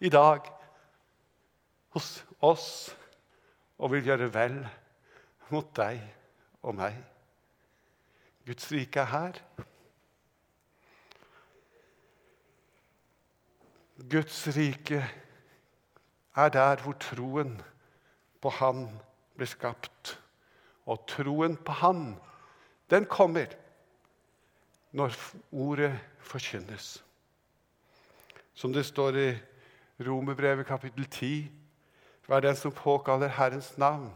i 0.00 0.08
dag 0.08 0.48
hos 1.94 2.24
oss 2.40 2.68
og 3.78 3.92
vil 3.92 4.06
gjøre 4.06 4.30
vel 4.34 4.58
mot 5.52 5.68
deg 5.76 6.00
og 6.62 6.74
meg. 6.78 6.96
Guds 8.46 8.66
rike 8.72 9.04
er 9.04 9.10
her. 9.12 9.38
Guds 14.10 14.40
rike 14.56 15.04
er 16.34 16.48
der 16.48 16.82
hvor 16.82 16.96
troen 16.98 17.60
på 18.42 18.50
Han 18.58 18.88
blir 19.36 19.46
skapt. 19.46 20.18
Og 20.86 21.04
troen 21.06 21.56
på 21.56 21.72
Han, 21.72 22.16
den 22.90 23.06
kommer 23.06 23.46
når 24.92 25.16
ordet 25.52 25.92
forkynnes. 26.20 27.04
Som 28.54 28.72
det 28.72 28.84
står 28.86 29.16
i 29.16 29.28
Romerbrevet 30.06 30.66
kapittel 30.66 31.06
10.: 31.06 31.50
Hver 32.26 32.40
den 32.40 32.56
som 32.56 32.72
påkaller 32.72 33.28
Herrens 33.28 33.78
navn, 33.78 34.12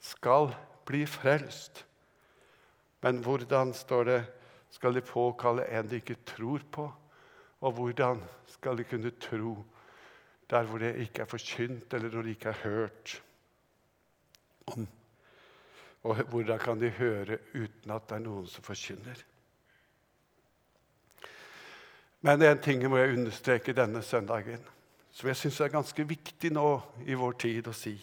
skal 0.00 0.54
bli 0.86 1.06
frelst. 1.06 1.86
Men 3.02 3.18
hvordan, 3.18 3.74
står 3.74 4.04
det, 4.04 4.24
skal 4.70 4.94
de 4.94 5.00
påkalle 5.00 5.66
en 5.66 5.88
de 5.88 5.96
ikke 5.96 6.16
tror 6.26 6.60
på? 6.72 6.92
Og 7.60 7.72
hvordan 7.72 8.22
skal 8.46 8.78
de 8.78 8.84
kunne 8.84 9.10
tro 9.10 9.64
der 10.50 10.62
hvor 10.62 10.78
det 10.78 10.96
ikke 10.96 11.22
er 11.22 11.30
forkynt, 11.30 11.94
eller 11.94 12.10
når 12.10 12.22
det 12.22 12.30
ikke 12.30 12.48
er 12.48 12.62
hørt? 12.62 13.22
Og 16.02 16.22
hvordan 16.24 16.58
kan 16.58 16.80
de 16.80 16.88
høre 16.90 17.38
uten 17.54 17.90
at 17.90 18.08
det 18.08 18.16
er 18.16 18.24
noen 18.24 18.46
som 18.48 18.64
forkynner? 18.64 19.24
Men 22.20 22.42
en 22.42 22.60
ting 22.60 22.82
må 22.88 22.98
jeg 23.00 23.16
understreke 23.16 23.72
denne 23.76 24.02
søndagen, 24.04 24.60
som 25.12 25.28
jeg 25.30 25.38
syns 25.40 25.60
er 25.60 25.72
ganske 25.72 26.04
viktig 26.04 26.50
nå 26.52 26.66
i 27.08 27.16
vår 27.16 27.38
tid 27.40 27.70
å 27.70 27.74
si. 27.76 27.94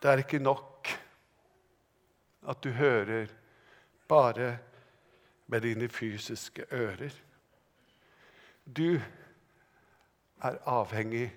Det 0.00 0.10
er 0.10 0.22
ikke 0.24 0.40
nok 0.42 0.90
at 2.50 2.62
du 2.64 2.70
hører 2.74 3.30
bare 4.08 4.50
med 5.50 5.62
dine 5.62 5.88
fysiske 5.92 6.66
ører. 6.72 7.14
Du 8.64 8.98
er 10.42 10.60
avhengig 10.66 11.28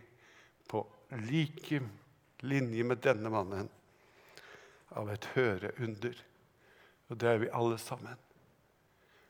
på 0.70 0.86
like 1.28 1.82
linje 2.42 2.84
med 2.84 3.02
denne 3.04 3.30
mannen 3.30 3.70
av 4.98 5.10
et 5.14 5.26
høreunder. 5.36 6.18
Og 7.10 7.20
det 7.20 7.30
er 7.30 7.42
vi 7.44 7.54
alle 7.54 7.78
sammen. 7.78 8.23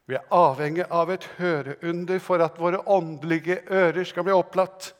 Vi 0.05 0.17
er 0.17 0.25
avhengig 0.35 0.83
av 0.91 1.11
et 1.13 1.25
høreunder 1.37 2.19
for 2.19 2.43
at 2.43 2.59
våre 2.59 2.81
åndelige 2.91 3.61
ører 3.71 4.03
skal 4.07 4.27
bli 4.27 4.35
opplatt. 4.35 4.91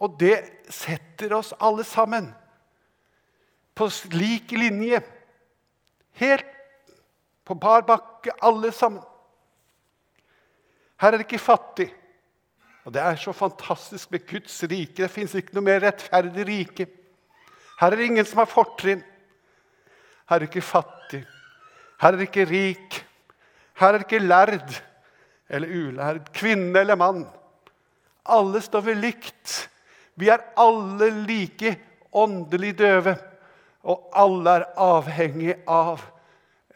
Og 0.00 0.14
det 0.20 0.38
setter 0.72 1.34
oss 1.36 1.52
alle 1.60 1.84
sammen 1.84 2.30
på 3.76 3.88
lik 4.14 4.54
linje. 4.56 5.02
Helt 6.18 6.54
på 7.44 7.54
bar 7.54 7.84
bakke, 7.88 8.32
alle 8.42 8.72
sammen. 8.72 9.02
Her 10.98 11.12
er 11.12 11.20
det 11.20 11.28
ikke 11.28 11.40
fattig. 11.40 11.88
Og 12.84 12.94
Det 12.94 13.02
er 13.02 13.16
så 13.16 13.32
fantastisk 13.32 14.10
med 14.10 14.26
Guds 14.26 14.62
rike. 14.64 15.02
Det 15.02 15.10
fins 15.12 15.34
ikke 15.36 15.52
noe 15.54 15.66
mer 15.66 15.82
rettferdig 15.84 16.46
rike. 16.48 16.86
Her 17.78 17.92
er 17.92 17.96
det 17.96 18.06
ingen 18.08 18.26
som 18.26 18.40
har 18.40 18.48
fortrinn. 18.48 19.02
Her 20.28 20.36
er 20.36 20.40
det 20.40 20.48
ikke 20.48 20.64
fattig. 20.64 21.20
Her 22.00 22.12
er 22.12 22.16
det 22.16 22.28
ikke 22.30 22.48
rik. 22.48 23.04
Her 23.78 23.88
er 23.88 23.98
det 23.98 24.06
ikke 24.08 24.26
lærd 24.26 24.82
eller 25.48 25.68
ulærd, 25.68 26.32
kvinne 26.34 26.80
eller 26.80 26.94
mann. 26.94 27.26
Alle 28.26 28.60
står 28.60 28.80
ved 28.80 28.94
likt. 28.94 29.70
Vi 30.16 30.28
er 30.28 30.42
alle 30.58 31.10
like 31.26 31.78
åndelig 32.12 32.78
døve, 32.78 33.16
og 33.82 34.10
alle 34.16 34.50
er 34.50 34.64
avhengig 34.76 35.54
av 35.68 36.02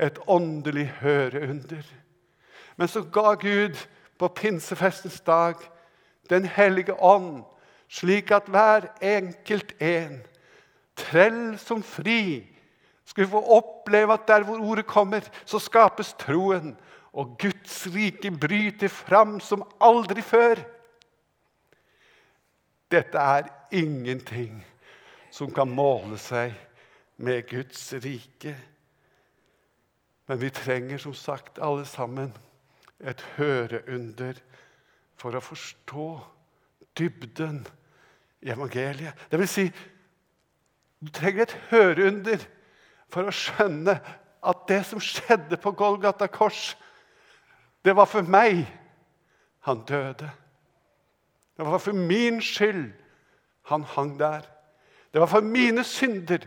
et 0.00 0.18
åndelig 0.26 0.86
høreunder. 1.00 1.82
Men 2.76 2.88
så 2.88 3.02
ga 3.02 3.34
Gud 3.34 3.76
på 4.18 4.28
pinsefestens 4.28 5.20
dag 5.20 5.54
Den 6.30 6.44
hellige 6.46 6.94
ånd, 7.02 7.42
slik 7.88 8.30
at 8.30 8.46
hver 8.46 8.86
enkelt 9.02 9.74
en, 9.82 10.20
trell 10.96 11.58
som 11.58 11.82
fri, 11.82 12.46
skulle 13.04 13.28
få 13.28 13.42
oppleve 13.56 14.12
at 14.14 14.28
der 14.28 14.44
hvor 14.46 14.60
ordet 14.60 14.86
kommer, 14.86 15.20
så 15.44 15.58
skapes 15.58 16.14
troen, 16.18 16.76
og 17.12 17.36
Guds 17.38 17.86
rike 17.92 18.30
bryter 18.30 18.88
fram 18.88 19.40
som 19.40 19.64
aldri 19.80 20.22
før. 20.24 20.62
Dette 22.92 23.18
er 23.18 23.50
ingenting 23.72 24.62
som 25.32 25.52
kan 25.52 25.68
måle 25.68 26.16
seg 26.20 26.54
med 27.16 27.44
Guds 27.48 27.92
rike. 28.04 28.54
Men 30.28 30.40
vi 30.40 30.50
trenger 30.54 31.00
som 31.02 31.14
sagt 31.16 31.60
alle 31.60 31.84
sammen 31.88 32.32
et 33.02 33.20
høreunder 33.36 34.38
for 35.18 35.36
å 35.36 35.44
forstå 35.44 36.08
dybden 36.98 37.62
i 38.42 38.52
evangeliet. 38.52 39.16
Det 39.30 39.40
vil 39.40 39.50
si, 39.50 39.66
du 41.02 41.10
trenger 41.12 41.46
et 41.46 41.56
høreunder 41.70 42.44
for 43.12 43.28
å 43.28 43.34
skjønne 43.34 43.98
at 44.42 44.62
det 44.68 44.80
som 44.88 45.02
skjedde 45.02 45.58
på 45.60 45.74
Golgata 45.76 46.26
kors, 46.32 46.72
det 47.84 47.94
var 47.98 48.08
for 48.10 48.26
meg 48.26 48.64
han 49.66 49.82
døde. 49.86 50.30
Det 51.56 51.66
var 51.66 51.82
for 51.82 51.94
min 51.94 52.40
skyld 52.42 52.90
han 53.70 53.84
hang 53.94 54.16
der. 54.18 54.46
Det 55.12 55.20
var 55.20 55.28
for 55.30 55.44
mine 55.44 55.84
synder. 55.84 56.38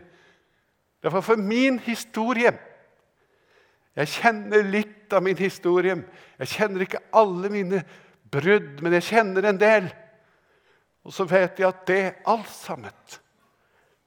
Det 1.04 1.12
var 1.14 1.22
for 1.22 1.38
min 1.38 1.78
historie. 1.80 2.52
Jeg 3.96 4.12
kjenner 4.12 4.66
litt 4.68 5.14
av 5.14 5.24
min 5.24 5.38
historie. 5.38 5.96
Jeg 6.40 6.52
kjenner 6.52 6.84
ikke 6.84 7.04
alle 7.16 7.52
mine 7.54 7.84
brudd, 8.32 8.82
men 8.82 8.98
jeg 8.98 9.08
kjenner 9.12 9.48
en 9.48 9.62
del. 9.62 9.88
Og 11.06 11.14
så 11.14 11.28
vet 11.30 11.62
jeg 11.62 11.70
at 11.70 11.86
det 11.88 12.02
alt 12.28 12.50
sammen 12.52 13.20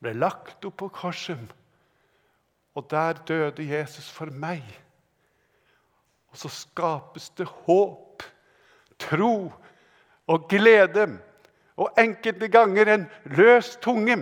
ble 0.02 0.12
lagt 0.18 0.66
opp 0.66 0.76
på 0.82 0.90
korset. 0.98 1.54
Og 2.78 2.86
der 2.90 3.18
døde 3.26 3.64
Jesus 3.66 4.06
for 4.14 4.30
meg. 4.30 4.62
Og 6.30 6.38
så 6.38 6.50
skapes 6.52 7.30
det 7.34 7.48
håp, 7.64 8.22
tro 9.02 9.50
og 10.26 10.46
glede. 10.50 11.08
Og 11.78 11.90
enkelte 11.98 12.48
ganger 12.52 12.92
en 12.94 13.06
løs 13.34 13.74
tunge. 13.82 14.20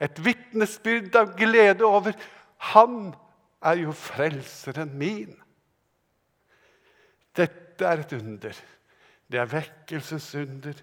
Et 0.00 0.24
vitnesbyrd 0.24 1.14
av 1.20 1.34
glede 1.38 1.86
over 1.86 2.16
Han 2.72 3.12
er 3.62 3.78
jo 3.84 3.92
frelseren 3.96 4.90
min. 4.98 5.36
Dette 7.36 7.86
er 7.86 8.02
et 8.02 8.12
under. 8.18 8.56
Det 9.30 9.38
er 9.40 9.48
vekkelsens 9.48 10.34
under 10.34 10.82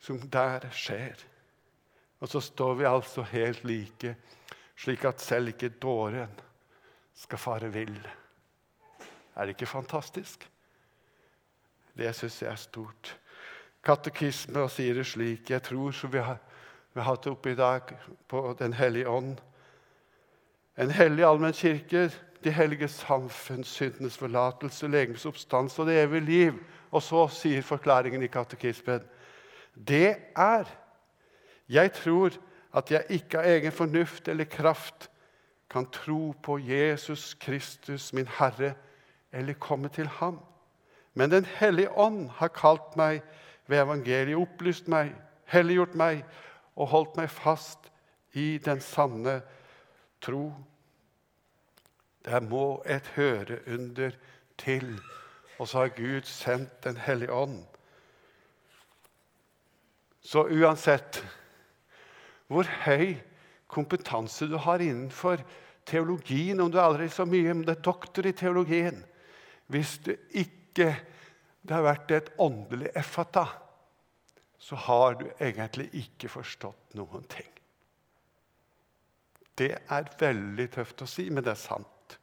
som 0.00 0.20
der 0.30 0.68
skjer. 0.72 1.18
Og 2.20 2.30
så 2.30 2.40
står 2.40 2.74
vi 2.78 2.86
altså 2.88 3.22
helt 3.22 3.64
like, 3.64 4.14
slik 4.78 5.04
at 5.04 5.20
selv 5.20 5.52
ikke 5.52 5.72
dåren 5.82 6.32
skal 7.18 7.38
fare 7.38 7.72
vill. 7.72 7.98
Er 9.36 9.46
det 9.46 9.56
ikke 9.56 9.70
fantastisk? 9.70 10.48
Det 11.98 12.14
syns 12.14 12.42
jeg 12.42 12.50
er 12.52 12.62
stort. 12.62 13.16
Katekisme 13.84 14.62
og 14.62 14.70
sier 14.70 14.94
det 14.94 15.06
slik 15.06 15.50
Jeg 15.50 15.62
tror, 15.62 15.90
som 15.90 16.12
vi 16.12 16.22
har, 16.22 16.38
vi 16.94 17.02
hatt 17.02 17.26
oppe 17.26 17.52
i 17.52 17.58
dag, 17.58 17.94
på 18.28 18.56
Den 18.58 18.72
hellige 18.72 19.08
ånd 19.08 19.38
en 20.78 20.90
hellig 20.94 21.24
allmennkirke 21.26 22.04
de 22.44 22.50
hellige 22.54 22.88
samfunns, 22.88 23.68
syndenes 23.68 24.18
forlatelse, 24.18 24.86
legemes 24.86 25.26
oppstandelse 25.26 25.82
og 25.82 25.88
det 25.88 25.96
evige 26.02 26.20
liv. 26.20 26.60
Og 26.90 27.02
så 27.02 27.24
sier 27.34 27.64
forklaringen 27.66 28.22
i 28.22 28.30
katekismen 28.30 29.02
det 29.74 30.16
er 30.36 30.70
Jeg 31.68 31.92
tror 31.92 32.30
at 32.78 32.90
jeg 32.90 33.18
ikke 33.18 33.40
av 33.40 33.48
egen 33.50 33.74
fornuft 33.74 34.28
eller 34.28 34.48
kraft 34.48 35.08
kan 35.70 35.86
tro 35.92 36.32
på 36.42 36.58
Jesus 36.58 37.34
Kristus, 37.34 38.12
min 38.12 38.28
Herre, 38.38 38.74
eller 39.32 39.52
komme 39.52 39.88
til 39.88 40.06
ham. 40.06 40.40
Men 41.14 41.30
Den 41.30 41.44
hellige 41.44 41.90
ånd 41.90 42.30
har 42.30 42.48
kalt 42.48 42.96
meg 42.96 43.22
ved 43.66 43.82
evangeliet, 43.82 44.38
opplyst 44.38 44.88
meg, 44.88 45.12
helliggjort 45.44 45.94
meg 45.94 46.24
og 46.76 46.88
holdt 46.88 47.16
meg 47.16 47.30
fast 47.30 47.90
i 48.32 48.58
den 48.58 48.80
sanne 48.80 49.40
tro. 50.22 50.52
Det 52.24 52.42
må 52.42 52.82
et 52.86 53.06
høreunder 53.16 54.14
til. 54.58 55.00
Og 55.58 55.68
så 55.68 55.78
har 55.78 55.88
Gud 55.88 56.22
sendt 56.22 56.84
Den 56.84 56.96
hellige 56.96 57.32
ånd. 57.32 57.64
Så 60.20 60.44
uansett 60.44 61.24
hvor 62.48 62.68
høy 62.84 63.16
kompetanse 63.68 64.48
du 64.48 64.56
har 64.60 64.82
innenfor 64.82 65.42
teologien, 65.88 66.60
om 66.60 66.70
du 66.72 66.80
aldri 66.80 67.08
så 67.12 67.26
mye 67.28 67.52
om 67.52 67.62
det 67.64 67.76
er 67.76 67.84
doktor 67.84 68.26
i 68.28 68.36
teologien 68.36 69.04
Hvis 69.68 69.98
det 70.04 70.16
ikke 70.40 70.94
det 71.68 71.74
har 71.74 71.84
vært 71.84 72.12
et 72.16 72.28
åndelig 72.40 72.88
effata, 72.96 73.44
så 74.58 74.76
har 74.88 75.18
du 75.20 75.26
egentlig 75.36 75.90
ikke 76.00 76.30
forstått 76.32 76.96
noen 76.96 77.26
ting. 77.28 77.50
Det 79.58 79.74
er 79.76 80.08
veldig 80.20 80.68
tøft 80.72 81.02
å 81.04 81.08
si, 81.10 81.26
men 81.28 81.44
det 81.44 81.52
er 81.52 81.60
sant. 81.60 82.16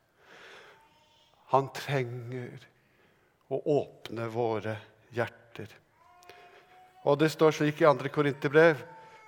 Han 1.54 1.70
trenger 1.76 2.66
å 3.54 3.60
åpne 3.76 4.26
våre 4.34 4.76
hjerter. 5.14 5.70
Og 7.06 7.20
det 7.22 7.30
står 7.36 7.60
slik 7.60 7.84
i 7.84 7.86
2. 7.86 8.10
Korinterbrev 8.16 8.82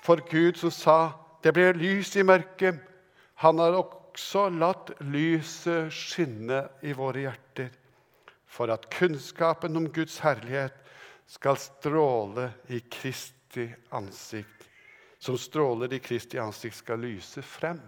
For 0.04 0.22
Gud 0.30 0.58
som 0.58 0.74
sa 0.74 1.00
det 1.44 1.54
ble 1.56 1.72
lys 1.78 2.16
i 2.18 2.26
mørket, 2.26 2.80
han 3.42 3.60
har 3.62 3.76
også 3.78 4.48
latt 4.50 4.96
lyset 5.06 5.94
skinne 5.94 6.64
i 6.82 6.96
våre 6.98 7.28
hjerter, 7.28 7.70
for 8.50 8.74
at 8.74 8.88
kunnskapen 8.94 9.78
om 9.78 9.86
Guds 9.94 10.18
herlighet 10.26 10.76
skal 11.30 11.60
stråle 11.62 12.50
i 12.74 12.80
Kristi 12.90 13.68
ansikt. 13.94 14.66
Som 15.20 15.38
stråler 15.38 15.94
i 15.94 16.02
Kristi 16.02 16.40
ansikt, 16.42 16.78
skal 16.82 17.02
lyse 17.02 17.42
frem. 17.46 17.82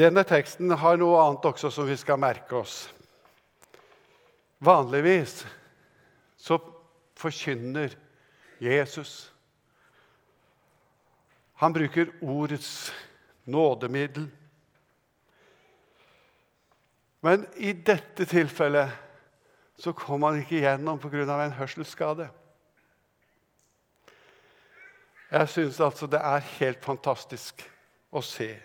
Denne 0.00 0.22
teksten 0.24 0.70
har 0.70 0.98
noe 1.00 1.18
annet 1.24 1.46
også 1.50 1.70
som 1.74 1.88
vi 1.88 1.96
skal 1.98 2.20
merke 2.20 2.60
oss. 2.62 2.84
Vanligvis 4.62 5.42
så 6.40 6.56
forkynner 7.20 7.92
Jesus. 8.58 9.32
Han 11.60 11.72
bruker 11.72 12.12
ordets 12.20 12.92
nådemiddel. 13.44 14.30
Men 17.20 17.44
i 17.56 17.72
dette 17.72 18.24
tilfellet 18.24 18.96
så 19.80 19.92
kom 19.96 20.24
han 20.24 20.40
ikke 20.40 20.62
gjennom 20.62 21.00
pga. 21.00 21.24
en 21.44 21.58
hørselsskade. 21.58 22.30
Jeg 25.30 25.48
syns 25.48 25.80
altså 25.80 26.06
det 26.06 26.20
er 26.20 26.48
helt 26.56 26.84
fantastisk 26.84 27.62
å 28.10 28.22
se 28.24 28.56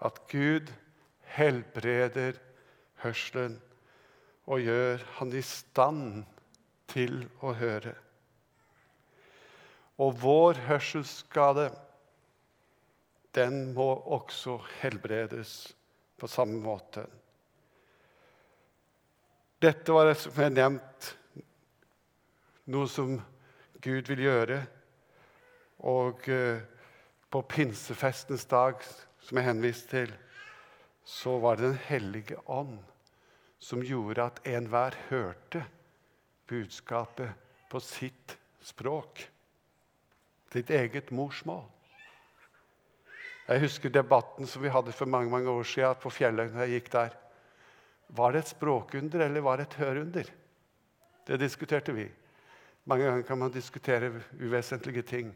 at 0.00 0.18
Gud 0.32 0.72
helbreder 1.36 2.40
hørselen 3.04 3.60
og 4.50 4.60
gjør 4.60 5.04
han 5.18 5.32
i 5.32 5.42
stand 5.46 6.24
til 6.94 7.24
å 7.42 7.52
høre. 7.58 7.94
Og 10.02 10.14
vår 10.22 10.60
hørselsskade, 10.68 11.68
den 13.34 13.74
må 13.74 13.88
også 14.16 14.60
helbredes 14.80 15.74
på 16.18 16.30
samme 16.30 16.60
måte. 16.62 17.04
Dette 19.62 19.94
var, 19.94 20.10
som 20.18 20.38
jeg 20.38 20.54
nevnt, 20.54 21.10
noe 22.70 22.90
som 22.90 23.16
Gud 23.82 24.10
vil 24.10 24.24
gjøre. 24.26 24.58
Og 25.84 26.26
eh, 26.32 26.62
på 27.30 27.42
pinsefestens 27.50 28.46
dag, 28.50 28.82
som 29.24 29.40
jeg 29.40 29.48
henviste 29.48 29.90
til, 29.90 30.12
så 31.04 31.36
var 31.42 31.56
det 31.58 31.70
Den 31.70 31.80
hellige 31.88 32.38
ånd 32.48 32.78
som 33.60 33.82
gjorde 33.84 34.28
at 34.28 34.40
enhver 34.48 34.96
hørte 35.08 35.64
budskapet 36.48 37.30
på 37.70 37.80
sitt 37.80 38.36
språk, 38.64 39.24
sitt 40.52 40.70
eget 40.70 41.10
morsmål. 41.10 41.64
Jeg 43.44 43.60
husker 43.60 43.92
debatten 43.92 44.48
som 44.48 44.62
vi 44.64 44.72
hadde 44.72 44.94
for 44.96 45.10
mange 45.10 45.30
mange 45.32 45.50
år 45.52 45.66
siden 45.68 46.00
på 46.00 46.10
fjellet. 46.10 46.52
når 46.52 46.64
jeg 46.64 46.80
gikk 46.80 46.92
der. 46.92 47.16
Var 48.08 48.32
det 48.32 48.38
et 48.38 48.52
språkunder 48.54 49.20
eller 49.20 49.40
var 49.40 49.56
det 49.56 49.66
et 49.68 49.80
hørunder? 49.82 50.30
Det 51.26 51.40
diskuterte 51.40 51.92
vi. 51.92 52.08
Mange 52.84 53.04
ganger 53.04 53.22
kan 53.22 53.38
man 53.38 53.52
diskutere 53.52 54.22
uvesentlige 54.40 55.02
ting. 55.02 55.34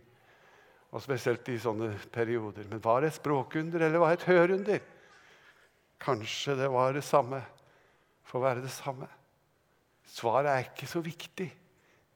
Og 0.93 1.03
spesielt 1.03 1.49
i 1.49 1.59
sånne 1.59 1.99
perioder. 2.13 2.65
Men 2.69 2.81
var 2.81 3.01
det 3.01 3.13
et 3.13 3.21
språkunder 3.21 3.81
eller 3.81 3.99
var 3.99 4.15
det 4.15 4.23
et 4.23 4.31
hørunder? 4.33 4.81
Kanskje 6.01 6.57
det 6.57 6.69
var 6.73 6.93
det 6.93 7.05
samme 7.05 7.43
får 8.29 8.45
være 8.45 8.65
det 8.65 8.73
samme. 8.73 9.09
Svaret 10.09 10.51
er 10.51 10.65
ikke 10.67 10.89
så 10.89 11.03
viktig. 11.05 11.49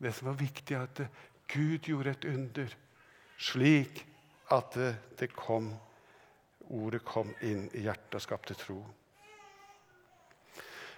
Det 0.03 0.15
som 0.17 0.33
er 0.33 0.41
viktig, 0.41 0.75
er 0.75 0.89
at 0.89 1.05
Gud 1.53 1.85
gjorde 1.85 2.15
et 2.17 2.25
under, 2.33 2.75
slik 3.39 4.03
at 4.53 4.77
det 5.19 5.31
kom, 5.37 5.73
ordet 6.73 7.03
kom 7.05 7.31
inn 7.45 7.69
i 7.77 7.85
hjertet 7.87 8.19
og 8.19 8.25
skapte 8.25 8.57
tro. 8.59 8.81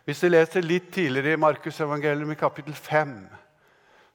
Hvis 0.04 0.20
du 0.20 0.28
leser 0.28 0.64
litt 0.64 0.90
tidligere 0.92 1.34
i 1.34 1.40
Markus 1.40 1.80
evangelium 1.80 2.34
i 2.34 2.38
kapittel 2.38 2.74
5, 2.76 3.14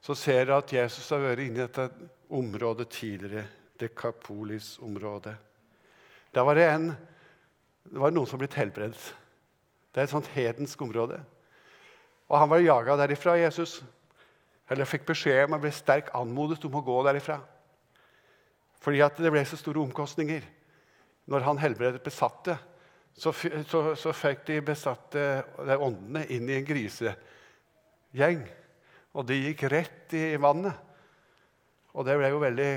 så 0.01 0.15
ser 0.15 0.45
dere 0.45 0.59
at 0.61 0.73
Jesus 0.73 1.09
har 1.11 1.23
vært 1.23 1.43
inne 1.43 1.59
i 1.59 1.65
dette 1.65 1.89
området 2.29 2.87
tidligere, 2.93 3.47
Dekapolis-området. 3.79 5.33
Da 6.35 6.43
var 6.45 6.59
det, 6.59 6.65
en, 6.67 6.89
det 7.89 8.01
var 8.03 8.13
noen 8.13 8.27
som 8.29 8.39
ble 8.41 8.49
helbredet. 8.53 9.01
Det 9.89 10.01
er 10.01 10.07
et 10.07 10.13
sånt 10.13 10.29
hedensk 10.35 10.81
område. 10.83 11.21
Og 12.29 12.37
han 12.37 12.49
var 12.51 12.61
jaga 12.61 12.95
derifra, 13.01 13.35
Jesus. 13.41 13.79
Eller 14.69 14.85
fikk 14.85 15.07
beskjed 15.09 15.47
om, 15.47 15.55
han 15.57 15.63
ble 15.63 15.71
sterkt 15.73 16.13
anmodet 16.17 16.61
om 16.67 16.77
å 16.77 16.85
gå 16.85 16.99
derifra. 17.07 17.39
Fordi 18.79 19.01
at 19.03 19.17
det 19.19 19.31
ble 19.33 19.41
så 19.47 19.57
store 19.59 19.81
omkostninger. 19.81 20.45
Når 21.29 21.45
han 21.45 21.61
helbredet 21.61 22.03
besatte, 22.05 22.55
så, 23.17 23.33
så, 23.67 23.81
så 23.99 24.13
fikk 24.15 24.45
de 24.47 24.61
besatte 24.65 25.25
de 25.65 25.75
åndene 25.75 26.23
inn 26.31 26.47
i 26.49 26.55
en 26.59 26.67
grisegjeng. 26.69 28.45
Og 29.17 29.25
de 29.27 29.41
gikk 29.41 29.65
rett 29.73 30.15
i 30.17 30.37
vannet. 30.41 30.77
Og 31.97 32.05
det 32.05 32.15
ble 32.19 32.29
jo 32.31 32.41
veldig 32.41 32.71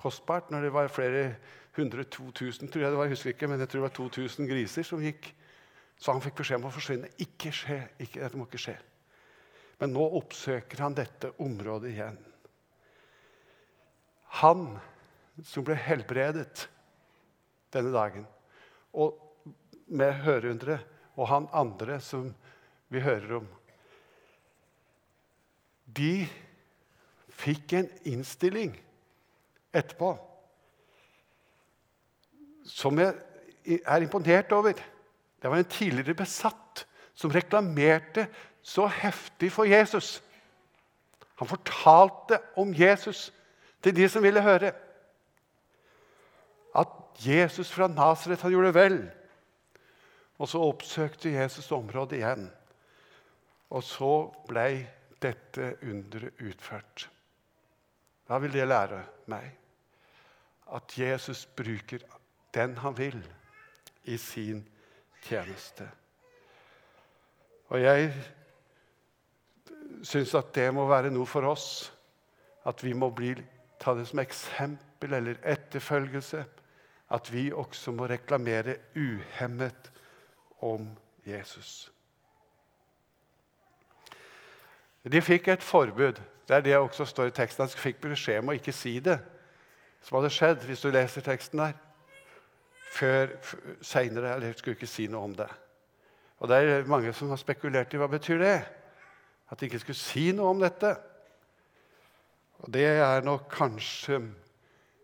kostbart 0.00 0.48
når 0.50 0.66
det 0.66 0.74
var 0.74 0.92
flere 0.92 1.24
hundre, 1.76 2.04
2000, 2.04 2.68
tror 2.68 2.82
jeg 2.82 2.90
det 2.90 2.98
var, 2.98 3.06
jeg 3.06 3.14
husker 3.14 3.34
ikke, 3.34 3.48
men 3.48 3.60
jeg 3.62 3.70
tror 3.70 3.84
det 3.84 3.86
var 3.86 3.96
2000 3.96 4.48
griser 4.50 4.86
som 4.88 5.04
gikk 5.04 5.30
så 6.00 6.14
han 6.14 6.22
fikk 6.24 6.40
beskjed 6.40 6.62
om 6.62 6.70
å 6.70 6.72
forsvinne. 6.72 7.10
Ikke 7.20 7.52
skje, 7.52 7.82
ikke, 8.00 8.22
dette 8.22 8.38
må 8.40 8.46
ikke 8.48 8.62
skje. 8.62 8.76
Men 9.80 9.92
nå 9.92 10.04
oppsøker 10.20 10.80
han 10.80 10.96
dette 10.96 11.32
området 11.40 11.92
igjen. 11.92 12.18
Han 14.40 14.64
som 15.44 15.64
ble 15.66 15.76
helbredet 15.76 16.66
denne 17.74 17.92
dagen, 17.94 18.24
og 18.92 19.18
med 19.90 20.22
hørehundre, 20.24 20.78
og 21.18 21.28
han 21.28 21.48
andre 21.56 21.98
som 22.02 22.30
vi 22.90 23.02
hører 23.02 23.40
om 23.40 23.48
De 25.90 26.24
fikk 27.34 27.74
en 27.74 27.88
innstilling 28.06 28.76
etterpå 29.74 30.12
som 32.70 32.98
jeg 33.02 33.80
er 33.82 34.04
imponert 34.04 34.52
over. 34.54 34.78
Det 35.40 35.50
var 35.50 35.56
en 35.56 35.72
tidligere 35.72 36.14
besatt 36.14 36.84
som 37.14 37.32
reklamerte 37.32 38.26
så 38.62 38.86
heftig 38.86 39.52
for 39.52 39.68
Jesus. 39.68 40.20
Han 41.40 41.48
fortalte 41.48 42.40
om 42.60 42.74
Jesus 42.76 43.30
til 43.82 43.96
de 43.96 44.08
som 44.08 44.22
ville 44.22 44.42
høre. 44.44 44.72
At 46.76 46.88
Jesus 47.24 47.72
fra 47.72 47.88
Nasaret 47.88 48.44
gjorde 48.44 48.66
det 48.68 48.76
vel. 48.76 48.98
Og 50.40 50.48
så 50.48 50.60
oppsøkte 50.64 51.32
Jesus 51.32 51.72
området 51.72 52.20
igjen. 52.20 52.50
Og 53.70 53.84
så 53.84 54.12
ble 54.48 54.68
dette 55.20 55.74
underet 55.82 56.40
utført. 56.40 57.08
Hva 58.28 58.38
vil 58.40 58.52
det 58.54 58.68
lære 58.68 59.02
meg? 59.32 59.60
at 60.74 60.98
Jesus 60.98 61.46
bruker 61.46 61.98
den 62.54 62.76
han 62.78 62.98
vil, 62.98 63.18
i 64.04 64.16
sin 64.16 64.64
tjeneste. 65.24 65.86
Og 67.70 67.80
jeg 67.82 68.10
syns 70.06 70.34
at 70.34 70.50
det 70.56 70.68
må 70.74 70.86
være 70.90 71.12
noe 71.12 71.28
for 71.28 71.46
oss. 71.50 71.90
At 72.66 72.82
vi 72.84 72.92
må 72.92 73.10
bli, 73.14 73.34
ta 73.80 73.94
det 73.96 74.08
som 74.10 74.20
eksempel 74.22 75.14
eller 75.16 75.40
etterfølgelse. 75.46 76.44
At 77.10 77.30
vi 77.32 77.48
også 77.52 77.94
må 77.96 78.06
reklamere 78.10 78.76
uhemmet 78.96 79.90
om 80.66 80.90
Jesus. 81.26 81.90
De 85.04 85.20
fikk 85.24 85.48
et 85.48 85.62
forbud. 85.64 86.20
Det 86.48 86.56
er 86.56 86.60
det 86.60 86.76
også 86.76 87.04
står 87.04 87.30
i 87.30 87.34
teksten. 87.34 87.66
De 87.66 87.80
fikk 87.80 88.02
beskjed 88.02 88.42
om 88.42 88.52
å 88.52 88.58
ikke 88.58 88.74
si 88.74 88.98
det 89.00 89.18
som 90.02 90.16
hadde 90.18 90.32
skjedd, 90.32 90.64
hvis 90.64 90.82
du 90.82 90.90
leser 90.92 91.24
teksten 91.24 91.60
der. 91.60 91.76
Før 92.90 93.36
seinere. 93.84 94.34
Eller 94.36 94.56
skulle 94.58 94.78
ikke 94.78 94.90
si 94.90 95.06
noe 95.10 95.28
om 95.28 95.36
det. 95.38 95.48
Og 96.40 96.48
det 96.50 96.58
er 96.58 96.88
mange 96.88 97.12
som 97.12 97.30
har 97.30 97.40
spekulert 97.40 97.92
i 97.94 98.00
hva 98.00 98.08
betyr 98.08 98.40
det 98.40 98.58
At 99.50 99.60
de 99.60 99.66
ikke 99.68 99.82
skulle 99.82 100.00
si 100.00 100.30
noe 100.32 100.54
om 100.54 100.62
dette. 100.62 100.94
Og 102.60 102.72
det 102.72 102.86
er 102.86 103.24
nok 103.24 103.48
kanskje 103.52 104.20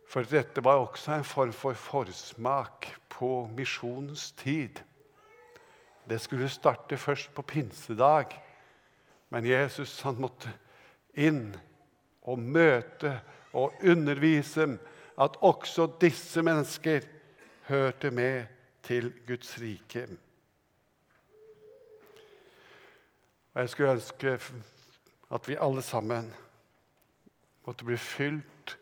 For 0.06 0.22
dette 0.22 0.62
var 0.62 0.78
også 0.78 1.16
en 1.16 1.26
form 1.26 1.52
for 1.52 1.74
forsmak 1.74 2.86
på 3.10 3.48
misjonens 3.56 4.30
tid. 4.38 4.78
Det 6.06 6.20
skulle 6.22 6.48
starte 6.48 6.96
først 6.96 7.34
på 7.34 7.42
pinsedag. 7.42 8.36
Men 9.34 9.46
Jesus 9.46 9.98
han 10.06 10.20
måtte 10.22 10.52
inn 11.18 11.56
og 12.22 12.38
møte 12.38 13.16
og 13.56 13.74
undervise 13.82 14.68
at 15.18 15.38
også 15.42 15.88
disse 16.00 16.42
mennesker 16.42 17.02
hørte 17.66 18.10
med 18.10 18.46
til 18.82 19.12
Guds 19.26 19.60
rike. 19.60 20.08
Og 23.54 23.60
Jeg 23.60 23.70
skulle 23.70 23.92
ønske 23.92 24.38
at 25.30 25.48
vi 25.48 25.56
alle 25.60 25.82
sammen 25.82 26.34
måtte 27.66 27.84
bli 27.84 27.96
fylt 27.96 28.78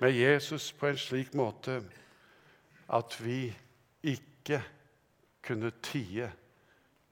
med 0.00 0.12
Jesus 0.12 0.72
på 0.72 0.86
en 0.86 0.98
slik 0.98 1.34
måte 1.34 1.82
at 2.92 3.16
vi 3.24 3.54
ikke 4.02 4.62
kunne 5.44 5.70
tie 5.82 6.32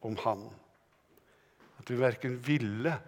om 0.03 0.17
Han. 0.25 0.49
At 1.79 1.91
vi 1.91 2.01
verken 2.01 2.47
ville 2.47 2.99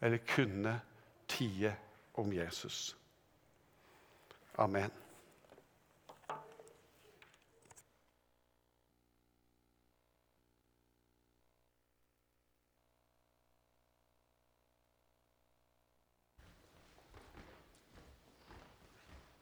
eller 0.00 0.18
kunne 0.34 0.80
tie 1.28 1.76
om 2.14 2.32
Jesus. 2.32 2.96
Amen. 4.58 5.05